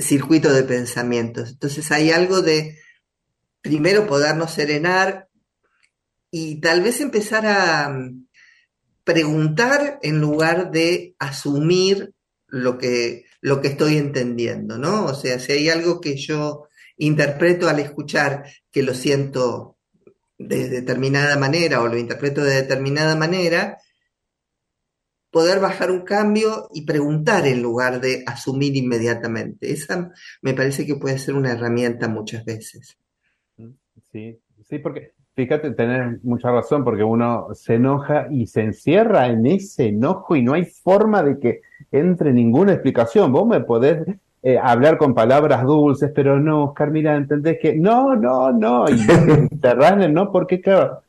[0.01, 1.51] circuito de pensamientos.
[1.51, 2.79] Entonces hay algo de
[3.61, 5.29] primero podernos serenar
[6.31, 8.27] y tal vez empezar a mm,
[9.05, 12.13] preguntar en lugar de asumir
[12.47, 15.05] lo que, lo que estoy entendiendo, ¿no?
[15.07, 19.79] O sea, si hay algo que yo interpreto al escuchar que lo siento
[20.39, 23.79] de determinada manera o lo interpreto de determinada manera,
[25.31, 29.73] poder bajar un cambio y preguntar en lugar de asumir inmediatamente.
[29.73, 30.13] Esa
[30.43, 32.97] me parece que puede ser una herramienta muchas veces.
[34.13, 34.39] Sí,
[34.69, 39.89] sí, porque fíjate, tenés mucha razón, porque uno se enoja y se encierra en ese
[39.89, 41.61] enojo y no hay forma de que
[41.93, 43.33] entre ninguna explicación.
[43.33, 44.05] Vos me podés
[44.43, 49.07] eh, hablar con palabras dulces, pero no, Oscar, entendés que no, no, no, y
[49.61, 49.75] te
[50.09, 51.03] no, porque claro,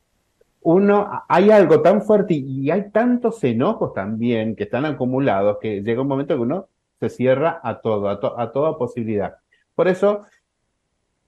[0.62, 6.02] uno, hay algo tan fuerte y hay tantos enojos también que están acumulados que llega
[6.02, 6.68] un momento que uno
[7.00, 9.36] se cierra a todo, a, toda posibilidad.
[9.74, 10.22] Por eso,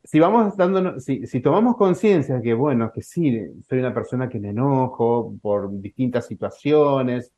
[0.04, 4.50] si vamos dando, si, tomamos conciencia que, bueno, que sí, soy una persona que me
[4.50, 7.32] enojo por distintas situaciones,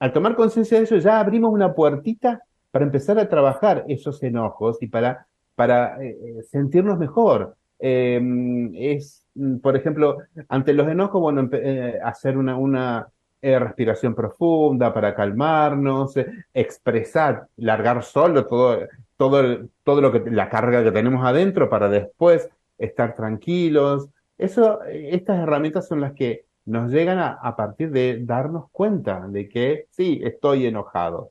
[0.00, 4.78] al tomar conciencia de eso ya abrimos una puertita para empezar a trabajar esos enojos
[4.82, 7.56] y para, para eh, eh, sentirnos mejor.
[7.78, 9.24] Em, es,
[9.62, 13.08] por ejemplo, ante los enojos, bueno, eh, hacer una, una
[13.42, 16.14] respiración profunda para calmarnos,
[16.52, 18.80] expresar, largar solo todo,
[19.16, 24.08] todo, todo lo que, la carga que tenemos adentro para después estar tranquilos.
[24.36, 29.48] Eso, estas herramientas son las que nos llegan a, a partir de darnos cuenta de
[29.48, 31.30] que sí, estoy enojado.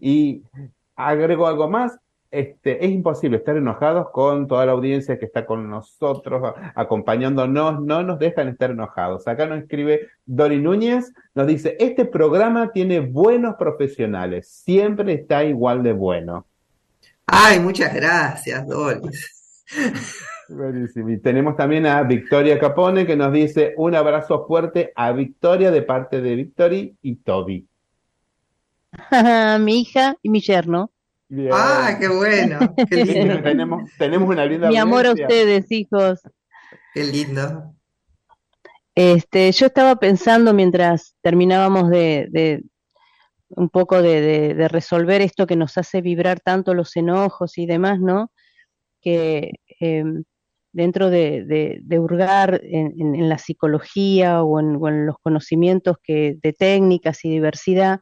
[0.00, 0.42] Y
[0.96, 1.98] agrego algo más,
[2.34, 8.02] este, es imposible estar enojados con toda la audiencia que está con nosotros, acompañándonos, no
[8.02, 9.26] nos dejan estar enojados.
[9.26, 15.82] Acá nos escribe Dori Núñez, nos dice, este programa tiene buenos profesionales, siempre está igual
[15.82, 16.46] de bueno.
[17.26, 19.00] Ay, muchas gracias, Dori.
[20.46, 25.82] Y tenemos también a Victoria Capone que nos dice un abrazo fuerte a Victoria de
[25.82, 27.66] parte de Victory y Toby.
[29.60, 30.90] mi hija y mi yerno.
[31.52, 32.58] Ah, qué bueno.
[32.88, 33.42] Qué lindo.
[33.42, 36.20] tenemos, tenemos una linda Mi amor a ustedes, hijos.
[36.92, 37.74] Qué lindo.
[38.94, 42.62] Este, yo estaba pensando mientras terminábamos de,
[43.48, 48.30] un poco de, resolver esto que nos hace vibrar tanto los enojos y demás, ¿no?
[49.00, 50.22] Que em,
[50.72, 57.98] dentro de, hurgar en, la psicología o en, los conocimientos que, de técnicas y diversidad,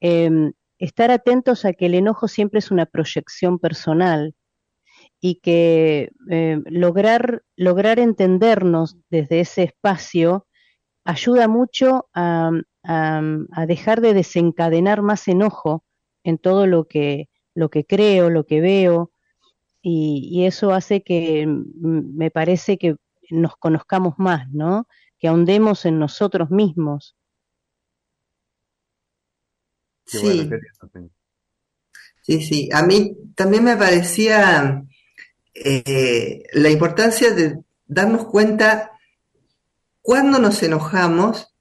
[0.00, 0.52] em,
[0.84, 4.34] estar atentos a que el enojo siempre es una proyección personal
[5.20, 10.46] y que em, lograr, lograr entendernos desde ese espacio
[11.04, 12.50] ayuda mucho a,
[13.66, 15.84] dejar de desencadenar más enojo
[16.22, 19.10] en todo lo que, lo que creo, lo que veo,
[19.80, 22.96] y, eso hace que mm, me parece que
[23.30, 24.86] nos conozcamos más, ¿no?
[25.18, 27.16] Que ahondemos en nosotros mismos.
[30.06, 30.50] Sí.
[32.22, 32.68] sí, sí.
[32.72, 34.82] A mí también me parecía
[35.54, 38.92] eh, la importancia de darnos cuenta
[40.02, 41.54] cuando nos enojamos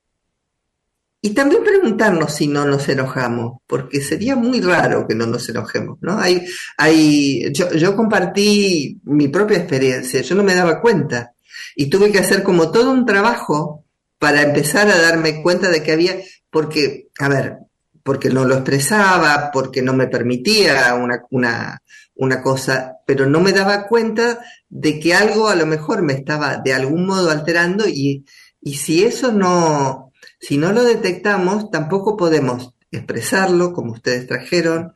[1.26, 5.98] y también preguntarnos si no nos enojamos, porque sería muy raro que no nos enojemos,
[6.02, 6.20] ¿no?
[6.20, 6.46] Hay,
[6.78, 11.34] hay, yo, yo compartí mi propia experiencia, yo no me daba cuenta
[11.78, 13.86] y tuve que hacer como todo un trabajo
[14.20, 16.18] para empezar a darme cuenta de que había,
[16.50, 17.58] porque, a ver,
[18.04, 21.82] porque no lo expresaba, porque no me permitía una, una,
[22.16, 24.40] una cosa, pero no me daba cuenta
[24.70, 28.26] de que algo a lo mejor me estaba de algún modo alterando y,
[28.62, 34.94] y si eso no, si no lo detectamos, tampoco podemos expresarlo, como ustedes trajeron,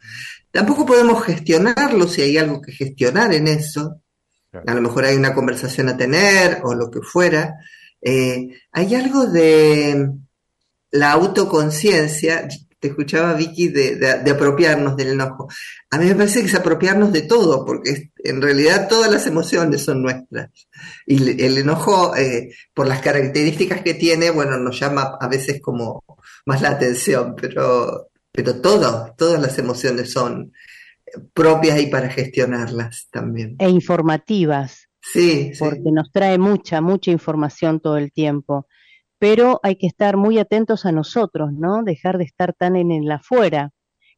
[0.52, 4.02] tampoco podemos gestionarlo si hay algo que gestionar en eso.
[4.66, 7.56] A lo mejor hay una conversación a tener o lo que fuera.
[8.02, 10.10] Eh, hay algo de
[10.92, 12.48] la autoconciencia,
[12.80, 15.48] te escuchaba Vicky, de, apropiarnos del enojo.
[15.90, 19.84] A mí me parece que es apropiarnos de todo, porque en realidad todas las emociones
[19.84, 20.52] son nuestras.
[21.06, 26.04] Y el enojo, eh, por las características que tiene, bueno, nos llama a veces como
[26.46, 30.52] más la atención, pero, pero todo, todas las emociones son
[31.34, 33.56] propias y para gestionarlas también.
[33.60, 34.88] E informativas.
[35.02, 38.68] Sí, porque nos trae mucha, mucha información todo el tiempo
[39.20, 41.84] pero hay que estar muy atentos a nosotros, ¿no?
[41.84, 43.72] Dejar de estar tan en el afuera,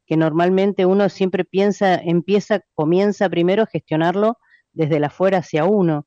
[0.06, 4.38] que normalmente uno siempre piensa, empieza, comienza primero a gestionarlo
[4.72, 6.06] desde el afuera hacia uno,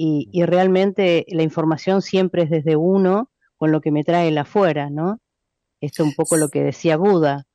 [0.00, 4.90] y, realmente la información siempre es desde uno con lo que me trae el afuera,
[4.90, 5.18] ¿no?
[5.80, 7.46] Esto es un poco lo que decía Buda.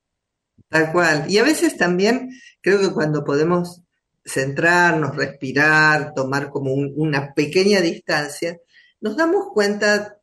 [0.67, 1.25] Tal cual.
[1.29, 2.29] Y a veces también
[2.59, 3.81] creo que cuando podemos
[4.25, 8.57] centrarnos, respirar, tomar como una pequeña distancia,
[8.99, 10.17] nos damos cuenta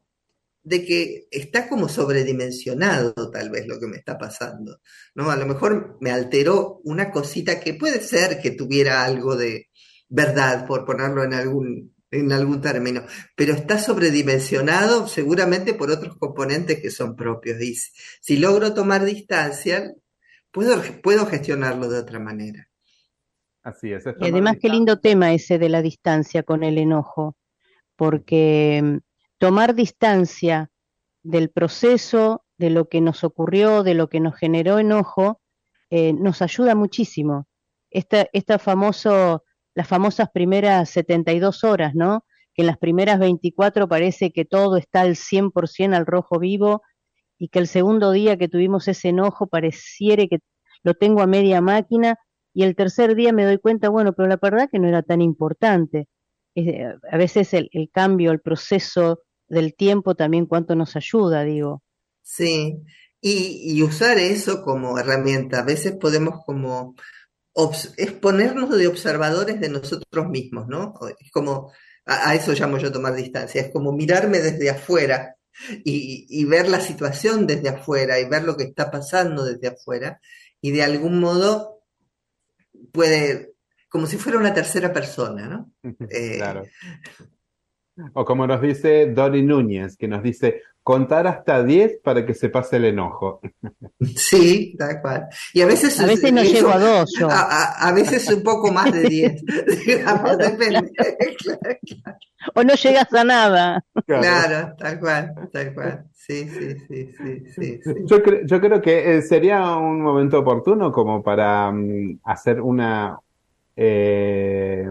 [0.71, 4.81] de que está como sobredimensionado tal vez lo que me está pasando,
[5.17, 5.29] ¿no?
[5.29, 9.69] A lo mejor me alteró una cosita que puede ser que tuviera algo de
[10.09, 13.03] verdad, por ponerlo en algún, en algún término,
[13.35, 17.61] pero está sobredimensionado seguramente por otros componentes que son propios.
[17.61, 17.75] Y
[18.21, 19.93] si logro tomar distancia,
[20.53, 22.69] puedo, puedo gestionarlo de otra manera.
[23.65, 24.05] Así es.
[24.21, 27.37] Y además, qué lindo tema ese de la distancia con el enojo,
[27.97, 29.01] porque
[29.41, 30.71] tomar distancia
[31.23, 35.41] del proceso, de lo que nos ocurrió, de lo que nos generó enojo,
[35.89, 37.49] eh, nos ayuda muchísimo.
[37.91, 39.43] Esta, esta famoso,
[39.75, 42.27] las famosas primeras 72 horas, ¿no?
[42.55, 46.83] Que en las primeras 24 parece que todo está al 100% al rojo vivo
[47.39, 50.41] y que el segundo día que tuvimos ese enojo pareciera que
[50.83, 52.17] lo tengo a media máquina
[52.53, 55.23] y el tercer día me doy cuenta, bueno, pero la verdad que no era tan
[55.23, 56.09] importante.
[57.11, 59.21] a veces el cambio, el proceso
[59.51, 61.83] del tiempo también cuánto nos ayuda, digo.
[62.23, 62.83] Sí,
[63.21, 65.61] y, usar eso como herramienta.
[65.61, 66.95] A veces podemos como
[67.97, 70.95] exponernos de observadores de nosotros mismos, ¿no?
[71.19, 71.73] Es como,
[72.07, 75.37] a, eso llamo yo tomar distancia, es como mirarme desde afuera
[75.85, 80.21] y, y, ver la situación desde afuera y ver lo que está pasando desde afuera
[80.63, 81.83] y de algún modo
[82.93, 83.55] puede,
[83.89, 85.73] como si fuera una tercera persona, ¿no?
[86.39, 86.63] claro.
[88.15, 92.49] O como nos dice Donny Núñez, que nos dice, contar hasta 10 para que se
[92.49, 93.41] pase el enojo.
[94.17, 95.29] Sí, tal cual.
[95.53, 96.01] Y a veces...
[96.01, 99.45] A veces no llego a dos A, veces un poco más de 10.
[100.39, 100.93] depende.
[102.55, 103.85] O no llegas a nada.
[104.07, 104.75] Claro.
[104.79, 106.05] tal cual, tal cual.
[106.15, 111.23] Sí, sí, sí, sí, sí, Yo, yo creo que eh, sería un momento oportuno como
[111.23, 113.19] para mm, hacer una...
[113.77, 114.89] Eh,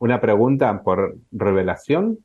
[0.00, 2.18] una pregunta por revelación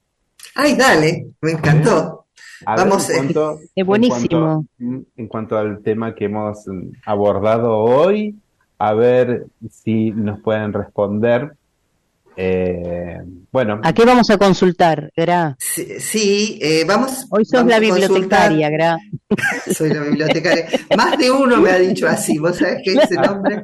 [0.55, 2.25] Ay, dale, me encantó.
[2.65, 4.65] Vamos, en eh, cuanto, es buenísimo.
[4.79, 6.65] En cuanto, al tema que hemos
[7.05, 8.35] abordado hoy,
[8.79, 11.55] a ver si nos pueden responder.
[12.35, 13.19] Eh,
[13.51, 13.79] bueno.
[13.83, 15.55] ¿A qué vamos a consultar, Gra?
[15.59, 17.27] Sí, eh, vamos.
[17.29, 18.97] Hoy sos la bibliotecaria, Gra.
[19.71, 20.67] Soy la bibliotecaria.
[20.97, 23.63] Más de uno me ha dicho así, ¿vos sabés qué ese nombre?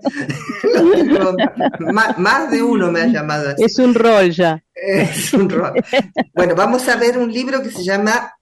[1.91, 3.63] más, más, de uno me ha llamado así.
[3.63, 4.63] Es un rol ya.
[4.75, 5.73] Es un rol.
[6.35, 8.33] Bueno, vamos a ver un libro que se llama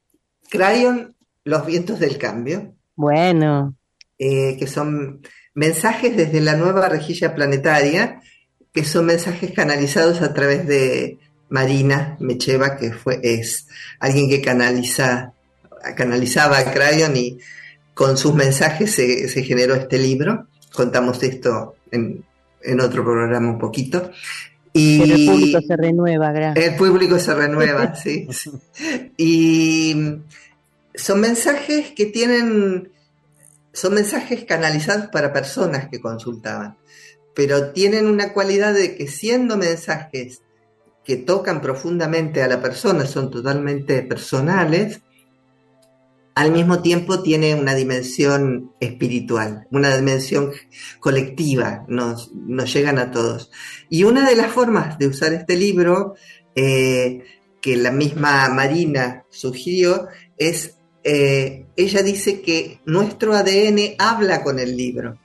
[0.50, 2.76] Crayon, Los vientos del cambio.
[2.96, 3.76] Bueno.
[4.20, 5.22] Eh, que son
[5.54, 8.22] mensajes desde la nueva rejilla planetaria,
[8.78, 11.18] que son mensajes canalizados a través de
[11.50, 13.68] Marina Mecheva, que fue, es
[14.00, 15.34] alguien que canaliza,
[15.96, 17.40] canalizaba a Crayon y
[17.96, 20.46] con sus mensajes se, generó este libro.
[20.72, 22.24] Contamos esto en,
[22.62, 24.12] en otro programa un poquito.
[24.74, 26.68] Y el público se renueva, gracias.
[26.68, 28.28] El público se renueva, sí,
[29.18, 30.20] Y
[30.94, 32.92] son mensajes que tienen,
[33.74, 36.78] son mensajes canalizados para personas que consultaban,
[37.38, 40.42] pero tienen una cualidad de que siendo mensajes
[41.06, 45.02] que tocan profundamente a la persona, son totalmente personales,
[46.34, 50.52] al mismo tiempo tiene una dimensión espiritual, una dimensión
[51.00, 53.52] colectiva, nos, nos llegan a todos.
[53.88, 56.16] Y una de las formas de usar este libro,
[56.56, 57.24] eh,
[57.62, 60.08] que la misma Marina sugirió,
[60.38, 60.74] es,
[61.04, 65.20] eh, ella dice que nuestro ADN habla con el libro.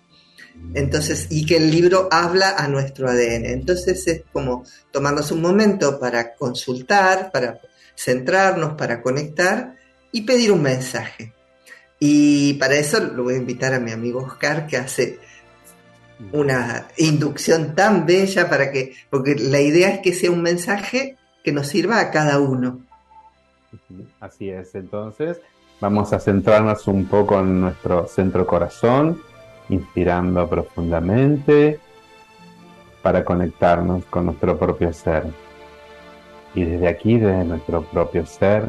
[0.74, 3.46] Entonces, y que el libro habla a nuestro ADN.
[3.46, 7.60] Entonces es como tomarnos un momento para consultar, para
[7.96, 9.76] centrarnos, para conectar
[10.12, 11.32] y pedir un mensaje.
[11.98, 15.18] Y para eso lo voy a invitar a mi amigo Oscar, que hace
[16.32, 21.52] una inducción tan bella para que, porque la idea es que sea un mensaje que
[21.52, 22.80] nos sirva a cada uno.
[24.20, 25.40] Así es, entonces
[25.80, 29.20] vamos a centrarnos un poco en nuestro centro corazón,
[29.68, 31.78] inspirando profundamente
[33.02, 35.24] para conectarnos con nuestro propio ser.
[36.54, 38.64] Y desde aquí, desde nuestro propio ser,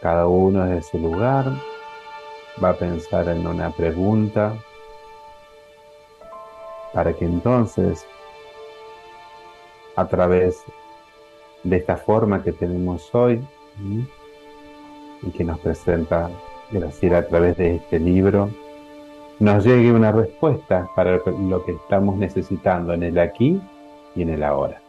[0.00, 1.46] cada uno desde su lugar
[2.62, 4.54] va a pensar en una pregunta
[6.92, 8.06] para que entonces,
[9.96, 10.62] a través
[11.62, 13.42] de esta forma que tenemos hoy
[15.22, 16.30] y que nos presenta
[16.70, 18.50] Graciela a través de este libro,
[19.38, 23.60] nos llegue una respuesta para lo que estamos necesitando en el aquí
[24.14, 24.80] y en el ahora.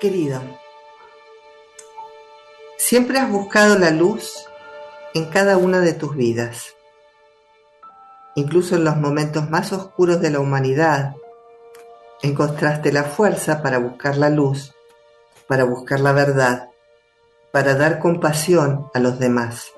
[0.00, 0.42] Querido,
[2.76, 4.46] siempre has buscado la luz
[5.14, 6.74] en cada una de tus vidas,
[8.34, 11.14] incluso en los momentos más oscuros de la humanidad.
[12.24, 14.74] Encontraste la fuerza para buscar la luz,
[15.46, 16.70] para buscar la verdad,
[17.52, 19.72] para dar compasión a los demás.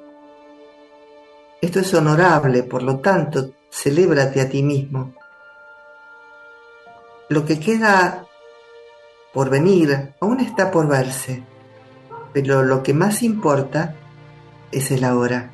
[1.61, 5.13] Esto es honorable, por lo tanto, celébrate a ti mismo.
[7.31, 8.25] Lo que queda
[9.35, 11.43] por venir aún está por verse,
[12.33, 13.97] pero lo que más importa
[14.71, 15.51] es el ahora.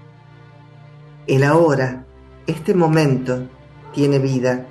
[1.27, 2.05] El ahora,
[2.47, 3.49] este momento,
[3.95, 4.67] tiene vida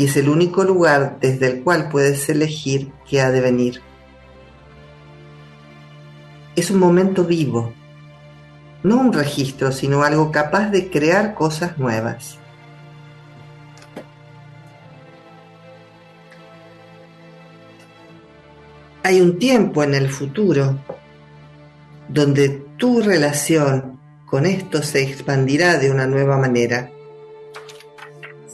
[0.00, 3.82] y es el único lugar desde el cual puedes elegir qué ha de venir.
[6.56, 7.74] Es un momento vivo,
[8.82, 12.38] no un registro, sino algo capaz de crear cosas nuevas.
[19.02, 20.78] hay un tiempo en el futuro
[22.08, 26.90] donde tu relación con esto se expandirá de una nueva manera.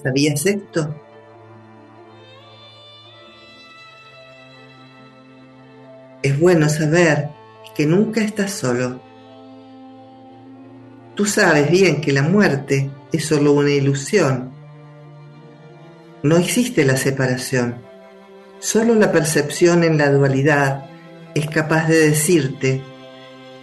[0.02, 1.05] ¿Sabías esto?
[6.26, 7.28] Es bueno saber
[7.76, 9.00] que nunca estás solo.
[11.14, 14.50] Tú sabes bien que la muerte es solo una ilusión.
[16.24, 17.76] No existe la separación.
[18.58, 20.86] Solo la percepción en la dualidad
[21.36, 22.82] es capaz de decirte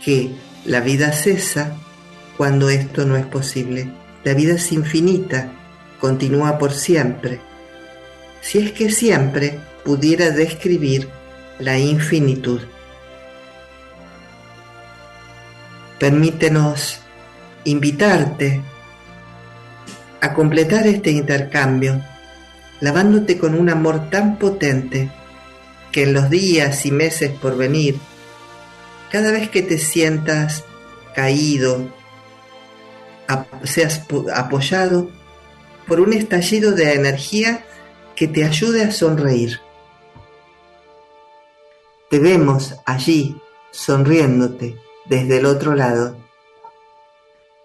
[0.01, 0.32] que
[0.64, 1.76] la vida cesa
[2.38, 3.91] cuando esto no es posible.
[4.24, 5.51] La vida es infinita,
[5.99, 7.41] continúa por siempre.
[8.39, 11.09] Si es que siempre pudiera describir
[11.59, 12.61] la infinitud.
[15.99, 16.99] Permítenos
[17.65, 18.61] invitarte
[20.21, 22.01] a completar este intercambio
[22.81, 25.09] lavándote con un amor tan potente
[25.91, 27.97] que en los días y meses por venir,
[29.11, 30.63] cada vez que te sientas
[31.15, 31.87] caído,
[33.63, 34.01] seas
[34.35, 35.09] apoyado
[35.87, 37.63] por un estallido de energía
[38.15, 39.59] que te ayude a sonreír.
[42.14, 43.41] Te vemos allí
[43.72, 46.16] sonriéndote desde el otro lado.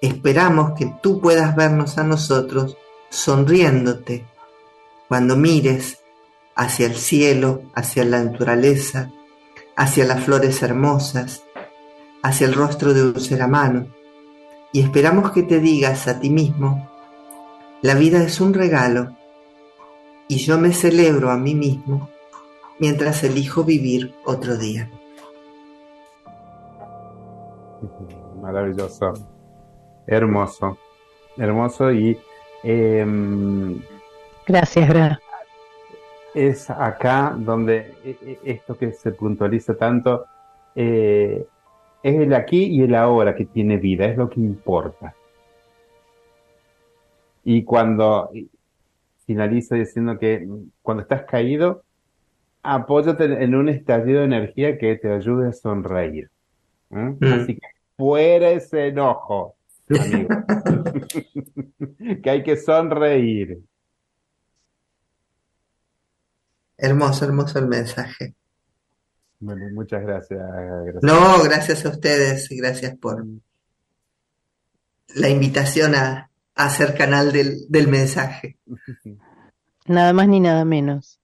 [0.00, 2.78] Esperamos que tú puedas vernos a nosotros
[3.10, 4.24] sonriéndote
[5.06, 5.98] cuando mires
[6.54, 9.10] hacia el cielo, hacia la naturaleza,
[9.76, 11.42] hacia las flores hermosas,
[12.22, 13.86] hacia el rostro de un ser amado,
[14.72, 16.90] y esperamos que te digas a ti mismo,
[17.82, 19.14] la vida es un regalo
[20.26, 22.08] y yo me celebro a mí mismo
[22.78, 24.90] mientras elijo vivir otro día.
[28.40, 29.12] Maravilloso,
[30.06, 30.78] hermoso,
[31.36, 32.18] hermoso y
[32.62, 33.80] em,
[34.46, 35.20] Gracias, Gra.
[36.34, 40.24] Es acá donde e, e, esto que se puntualiza tanto
[40.74, 41.46] eh,
[42.02, 45.14] es el aquí y el ahora que tiene vida, es lo que importa.
[47.44, 48.30] Y cuando
[49.26, 50.46] finaliza diciendo que
[50.82, 51.82] cuando estás caído,
[52.62, 56.30] apóyate en un estallido de energía que te ayude a sonreír.
[56.90, 57.24] Mm.
[57.24, 59.56] Así que fuera ese enojo,
[59.88, 60.28] amigo.
[62.22, 63.60] que hay que sonreír.
[66.76, 68.34] Hermoso, hermoso el mensaje.
[69.40, 70.40] Bueno, muchas gracias,
[71.02, 73.24] No, gracias a ustedes y gracias por
[75.14, 78.58] la invitación a, a ser canal del, del, mensaje.
[79.86, 81.17] Nada más ni nada menos.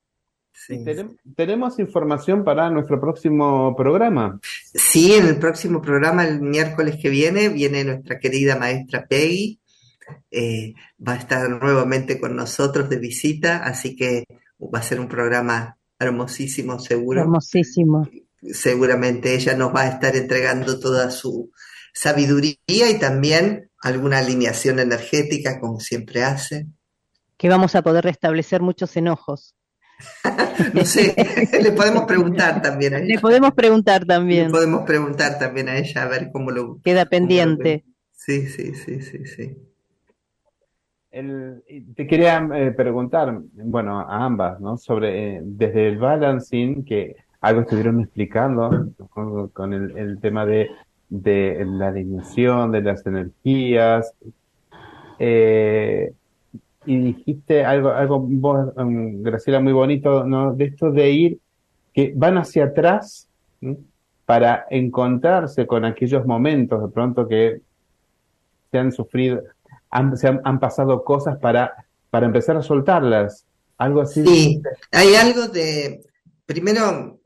[1.36, 4.38] ¿Tenemos información para nuestro próximo programa?
[4.42, 9.60] Sí, en el próximo programa, el miércoles que viene, viene nuestra querida maestra Peggy.
[10.30, 10.74] Eh,
[11.06, 14.24] va a estar nuevamente con nosotros de visita, así que
[14.60, 17.22] va a ser un programa hermosísimo, seguro.
[17.22, 18.08] Hermosísimo.
[18.52, 21.50] Seguramente ella nos va a estar entregando toda su
[21.94, 26.66] sabiduría y también alguna alineación energética, como siempre hace.
[27.36, 29.54] Que vamos a poder restablecer muchos enojos.
[30.74, 31.14] no sé,
[31.62, 33.07] le podemos preguntar también a ella.
[33.07, 34.46] Le podemos preguntar también.
[34.46, 36.80] Le podemos preguntar también a ella a ver cómo lo.
[36.82, 37.84] Queda pendiente.
[38.12, 39.57] Sí, sí, sí, sí, sí.
[41.94, 44.78] te quería eh, preguntar, bueno, a ambas, ¿no?
[44.78, 48.88] Sobre, eh, desde el balancing, que algo estuvieron explicando
[49.52, 50.70] con, el, tema de,
[51.11, 54.14] de, la alineación, de las energías.
[55.18, 56.14] Eh,
[56.87, 60.55] y dijiste algo, algo vos, um, Graciela, muy bonito, ¿no?
[60.55, 61.39] De esto de ir,
[61.93, 63.28] que van hacia atrás
[64.26, 67.61] para encontrarse con aquellos momentos de pronto que
[68.70, 69.43] se han sufrido,
[69.91, 73.47] han, se han, pasado cosas para, para empezar a soltarlas.
[73.76, 74.24] Algo así.
[74.24, 74.62] Sí,
[74.93, 76.05] hay algo de,
[76.47, 77.20] primero,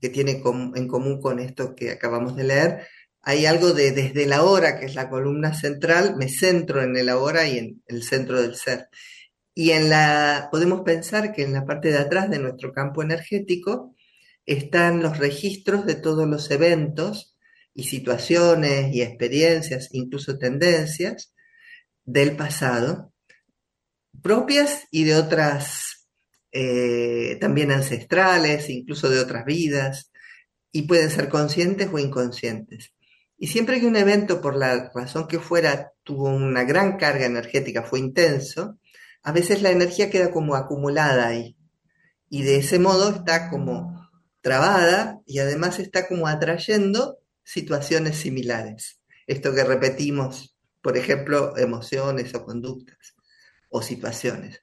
[0.00, 0.42] que tiene
[0.74, 2.86] en común con esto que acabamos de leer,
[3.24, 7.08] hay algo de desde la hora, que es la columna central, me centro en el
[7.08, 8.88] ahora y en el centro del ser.
[9.54, 13.94] Y en la, podemos pensar que en la parte de atrás de nuestro campo energético
[14.46, 17.36] están los registros de todos los eventos
[17.72, 21.34] y situaciones y experiencias, incluso tendencias
[22.04, 23.12] del pasado,
[24.22, 26.08] propias y de otras
[26.52, 30.12] eh, también ancestrales, incluso de otras vidas,
[30.70, 32.93] y pueden ser conscientes o inconscientes.
[33.36, 37.82] Y siempre que un evento, por la razón que fuera, tuvo una gran carga energética,
[37.82, 38.78] fue intenso,
[39.22, 41.56] a veces la energía queda como acumulada ahí.
[42.28, 44.08] Y de ese modo está como
[44.40, 49.00] trabada y además está como atrayendo situaciones similares.
[49.26, 53.14] Esto que repetimos, por ejemplo, emociones o conductas
[53.70, 54.60] o situaciones.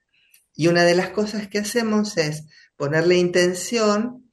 [0.54, 2.44] Y una de las cosas que hacemos es
[2.76, 4.30] ponerle intención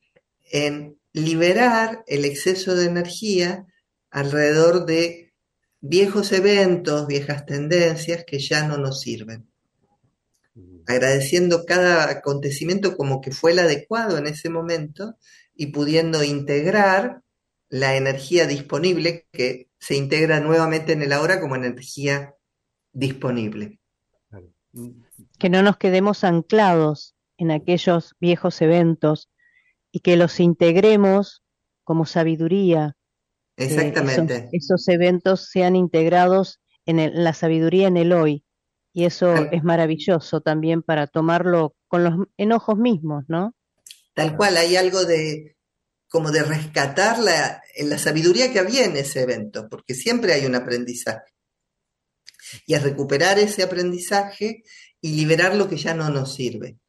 [0.51, 3.65] en liberar el exceso de energía
[4.11, 5.33] alrededor de
[5.81, 9.47] viejos eventos, viejas tendencias que ya no nos sirven.
[10.87, 15.15] Agradeciendo cada acontecimiento como que fue el adecuado en ese momento
[15.55, 17.21] y pudiendo integrar
[17.69, 22.33] la energía disponible que se integra nuevamente en el ahora como energía
[22.91, 23.79] disponible.
[25.37, 29.29] Que no nos quedemos anclados en aquellos viejos eventos
[29.91, 31.43] y que los integremos
[31.83, 32.97] como sabiduría,
[33.59, 34.49] Exactamente.
[34.53, 38.45] esos, eventos sean integrados en, la sabiduría en el hoy.
[38.93, 43.53] Y eso es maravilloso también para tomarlo con los enojos mismos, ¿no?
[44.15, 45.55] Tal cual, hay algo de
[46.09, 50.55] como de rescatar la, la sabiduría que había en ese evento, porque siempre hay un
[50.55, 51.33] aprendizaje.
[52.65, 54.63] Y es recuperar ese aprendizaje
[55.01, 56.79] y liberar lo que ya no nos sirve.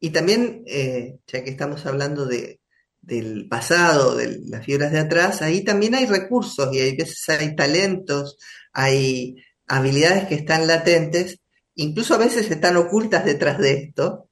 [0.00, 2.61] Y también, eh, ya que estamos hablando de,
[3.02, 7.54] del pasado, de las figuras de atrás, ahí también hay recursos y hay veces hay
[7.56, 8.38] talentos,
[8.72, 9.36] hay
[9.66, 11.40] habilidades que están latentes,
[11.74, 14.28] incluso a veces están ocultas detrás de esto,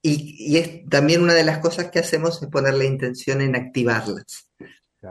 [0.00, 4.50] y, es también una de las cosas que hacemos es ponerle intención en activarlas.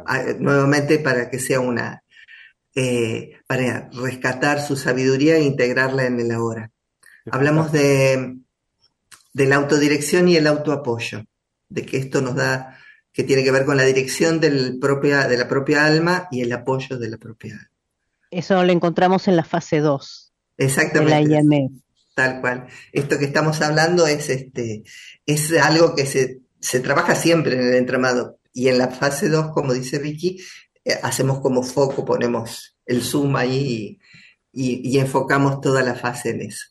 [0.06, 2.04] Ah, nuevamente para que sea una,
[2.76, 6.72] eh, para rescatar su sabiduría e integrarla en el ahora.
[7.32, 8.38] Hablamos de,
[9.34, 11.24] de la autodirección y el autoapoyo,
[11.70, 12.80] de que esto nos da
[13.14, 16.52] que tiene que ver con la dirección del propia, de la propia alma y el
[16.52, 17.70] apoyo de la propia alma.
[18.32, 20.34] Eso lo encontramos en la fase 2.
[20.58, 21.30] Exactamente.
[21.30, 21.70] De
[22.16, 22.68] Tal cual.
[22.92, 24.84] Esto que estamos hablando es, este,
[25.26, 28.40] es algo que se, se trabaja siempre en el entramado.
[28.52, 30.40] Y en la fase 2, como dice Vicky,
[30.84, 34.00] eh, hacemos como foco, ponemos el zoom ahí
[34.52, 36.68] y, y, enfocamos toda la fase en eso.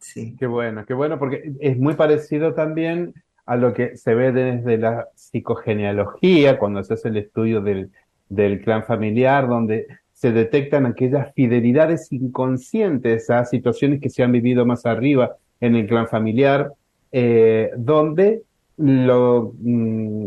[0.00, 0.36] Sí.
[0.38, 3.14] Qué bueno, qué bueno, porque es muy parecido también
[3.46, 7.90] a lo que se ve desde la psicogenealogía, cuando se hace el estudio del,
[8.28, 14.66] del clan familiar, donde se detectan aquellas fidelidades inconscientes a situaciones que se han vivido
[14.66, 16.72] más arriba en el clan familiar,
[17.12, 18.42] eh, donde
[18.76, 20.24] lo, mm,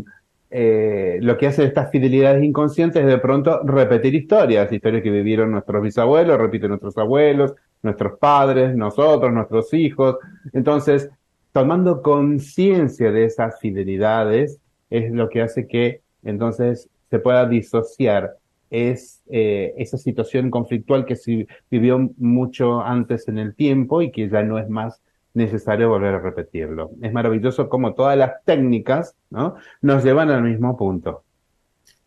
[0.50, 5.50] eh, lo que hacen estas fidelidades inconscientes es de pronto repetir historias, historias que vivieron
[5.50, 10.16] nuestros bisabuelos, repiten nuestros abuelos, nuestros padres, nosotros, nuestros hijos.
[10.52, 11.10] Entonces,
[11.52, 18.36] tomando conciencia de esas fidelidades es lo que hace que entonces se pueda disociar
[18.70, 24.28] es eh, esa situación conflictual que se vivió mucho antes en el tiempo y que
[24.28, 25.00] ya no es más
[25.34, 26.92] necesario volver a repetirlo.
[27.02, 29.56] Es maravilloso como todas las técnicas ¿no?
[29.80, 31.24] nos llevan al mismo punto.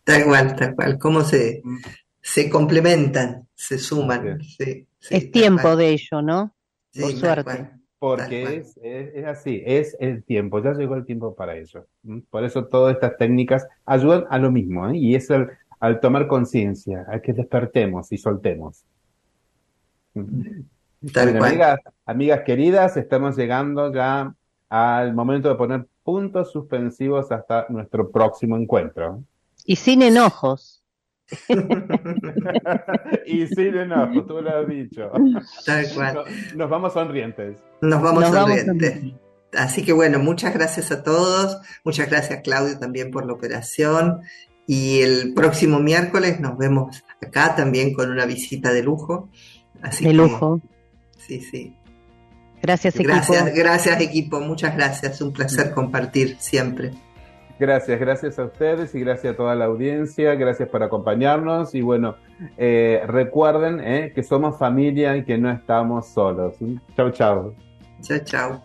[0.04, 1.62] Tal cual, tal cual, cómo se,
[2.20, 4.38] se complementan, se suman.
[5.10, 6.54] es tiempo de ello, ¿no?
[6.98, 7.70] Por suerte.
[7.98, 11.86] Porque es, es, así, es el tiempo, ya llegó el tiempo para ello.
[12.30, 14.96] Por eso todas estas técnicas ayudan a lo mismo, ¿eh?
[14.96, 15.48] y es el,
[15.80, 18.84] al tomar conciencia, a que despertemos y soltemos.
[20.14, 24.34] amigas, amigas queridas, estamos llegando ya
[24.68, 29.22] al momento de poner puntos suspensivos hasta nuestro próximo encuentro.
[29.64, 30.73] Y sin enojos.
[33.26, 35.10] y sin enojo, tú lo has dicho.
[35.64, 36.24] Tal cual.
[36.54, 37.62] Nos, vamos sonrientes.
[37.80, 39.14] Nos vamos sonrientes.
[39.56, 41.58] Así que bueno, muchas gracias a todos.
[41.84, 44.20] Muchas gracias, Claudio, también por la operación.
[44.66, 49.28] Y el próximo miércoles nos vemos acá también con una visita de lujo.
[49.82, 50.60] Así de lujo.
[51.18, 51.76] Sí, sí.
[52.62, 53.12] Gracias, equipo.
[53.12, 54.40] Gracias, gracias, equipo.
[54.40, 55.20] Muchas gracias.
[55.20, 56.92] Un placer compartir siempre.
[57.58, 62.16] Gracias, gracias a ustedes y gracias a toda la audiencia, gracias por acompañarnos y bueno,
[62.58, 66.56] eh, recuerden eh, que somos familia y que no estamos solos.
[66.96, 67.54] Chau, chau.
[68.02, 68.60] Chau, chau.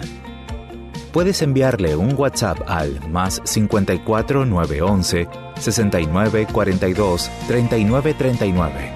[1.12, 8.90] Puedes enviarle un WhatsApp al más 54 911 69 42 39 39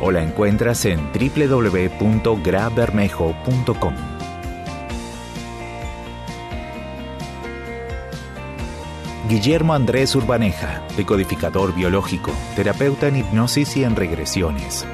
[0.00, 4.07] o la encuentras en www.grabermejo.com.
[9.28, 14.86] Guillermo Andrés Urbaneja, decodificador biológico, terapeuta en hipnosis y en regresiones.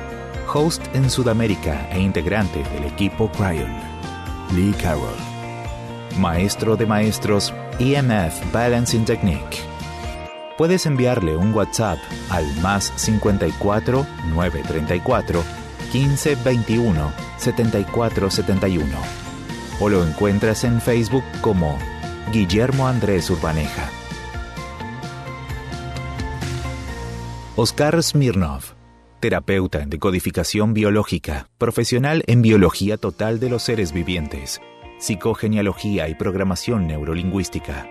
[0.52, 3.70] Host en Sudamérica e integrante del equipo Cryon.
[4.52, 5.14] Lee Carroll.
[6.18, 9.60] Maestro de maestros EMF Balancing Technique.
[10.58, 15.44] Puedes enviarle un WhatsApp al más 54 934
[15.92, 18.96] 15 21 74 71
[19.78, 21.78] o lo encuentras en Facebook como
[22.32, 24.03] Guillermo Andrés Urbaneja.
[27.56, 28.74] Oscar Smirnov,
[29.20, 34.60] terapeuta en decodificación biológica, profesional en biología total de los seres vivientes,
[34.98, 37.88] psicogenealogía y programación neurolingüística.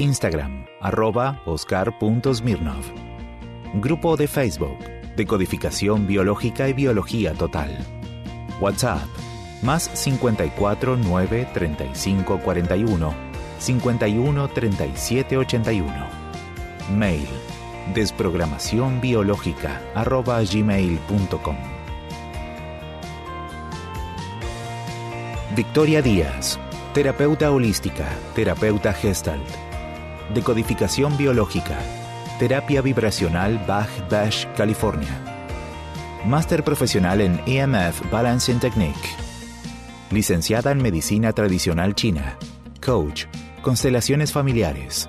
[0.00, 2.82] Instagram, arroba oscar.smirnov.
[3.74, 4.78] Grupo de Facebook,
[5.16, 7.78] Decodificación Biológica y Biología Total.
[8.60, 9.06] WhatsApp,
[9.62, 13.14] más 54 9 35 41
[13.60, 15.94] 51 37 81.
[16.96, 17.28] Mail,
[17.94, 21.56] desprogramación biológica arroba gmail.com.
[25.56, 26.58] Victoria Díaz,
[26.94, 29.48] terapeuta holística, terapeuta gestalt,
[30.34, 31.78] decodificación biológica,
[32.38, 35.24] terapia vibracional Bach Bash, California.
[36.24, 39.08] Máster profesional en EMF Balancing Technique.
[40.10, 42.36] Licenciada en Medicina Tradicional China.
[42.84, 43.26] Coach.
[43.62, 45.08] Constelaciones familiares.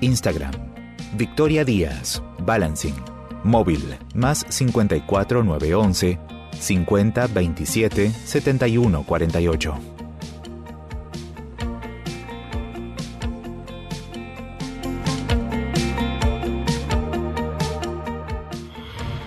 [0.00, 0.73] Instagram
[1.16, 2.96] Victoria Díaz, Balancing.
[3.44, 6.18] Móvil, más 54 911
[6.58, 9.74] 50 27 71 48.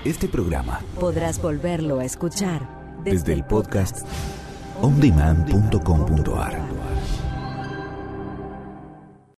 [0.04, 2.68] Este programa podrás volverlo a escuchar
[3.04, 4.08] desde, el podcast
[4.82, 6.77] ondemand.com.ar.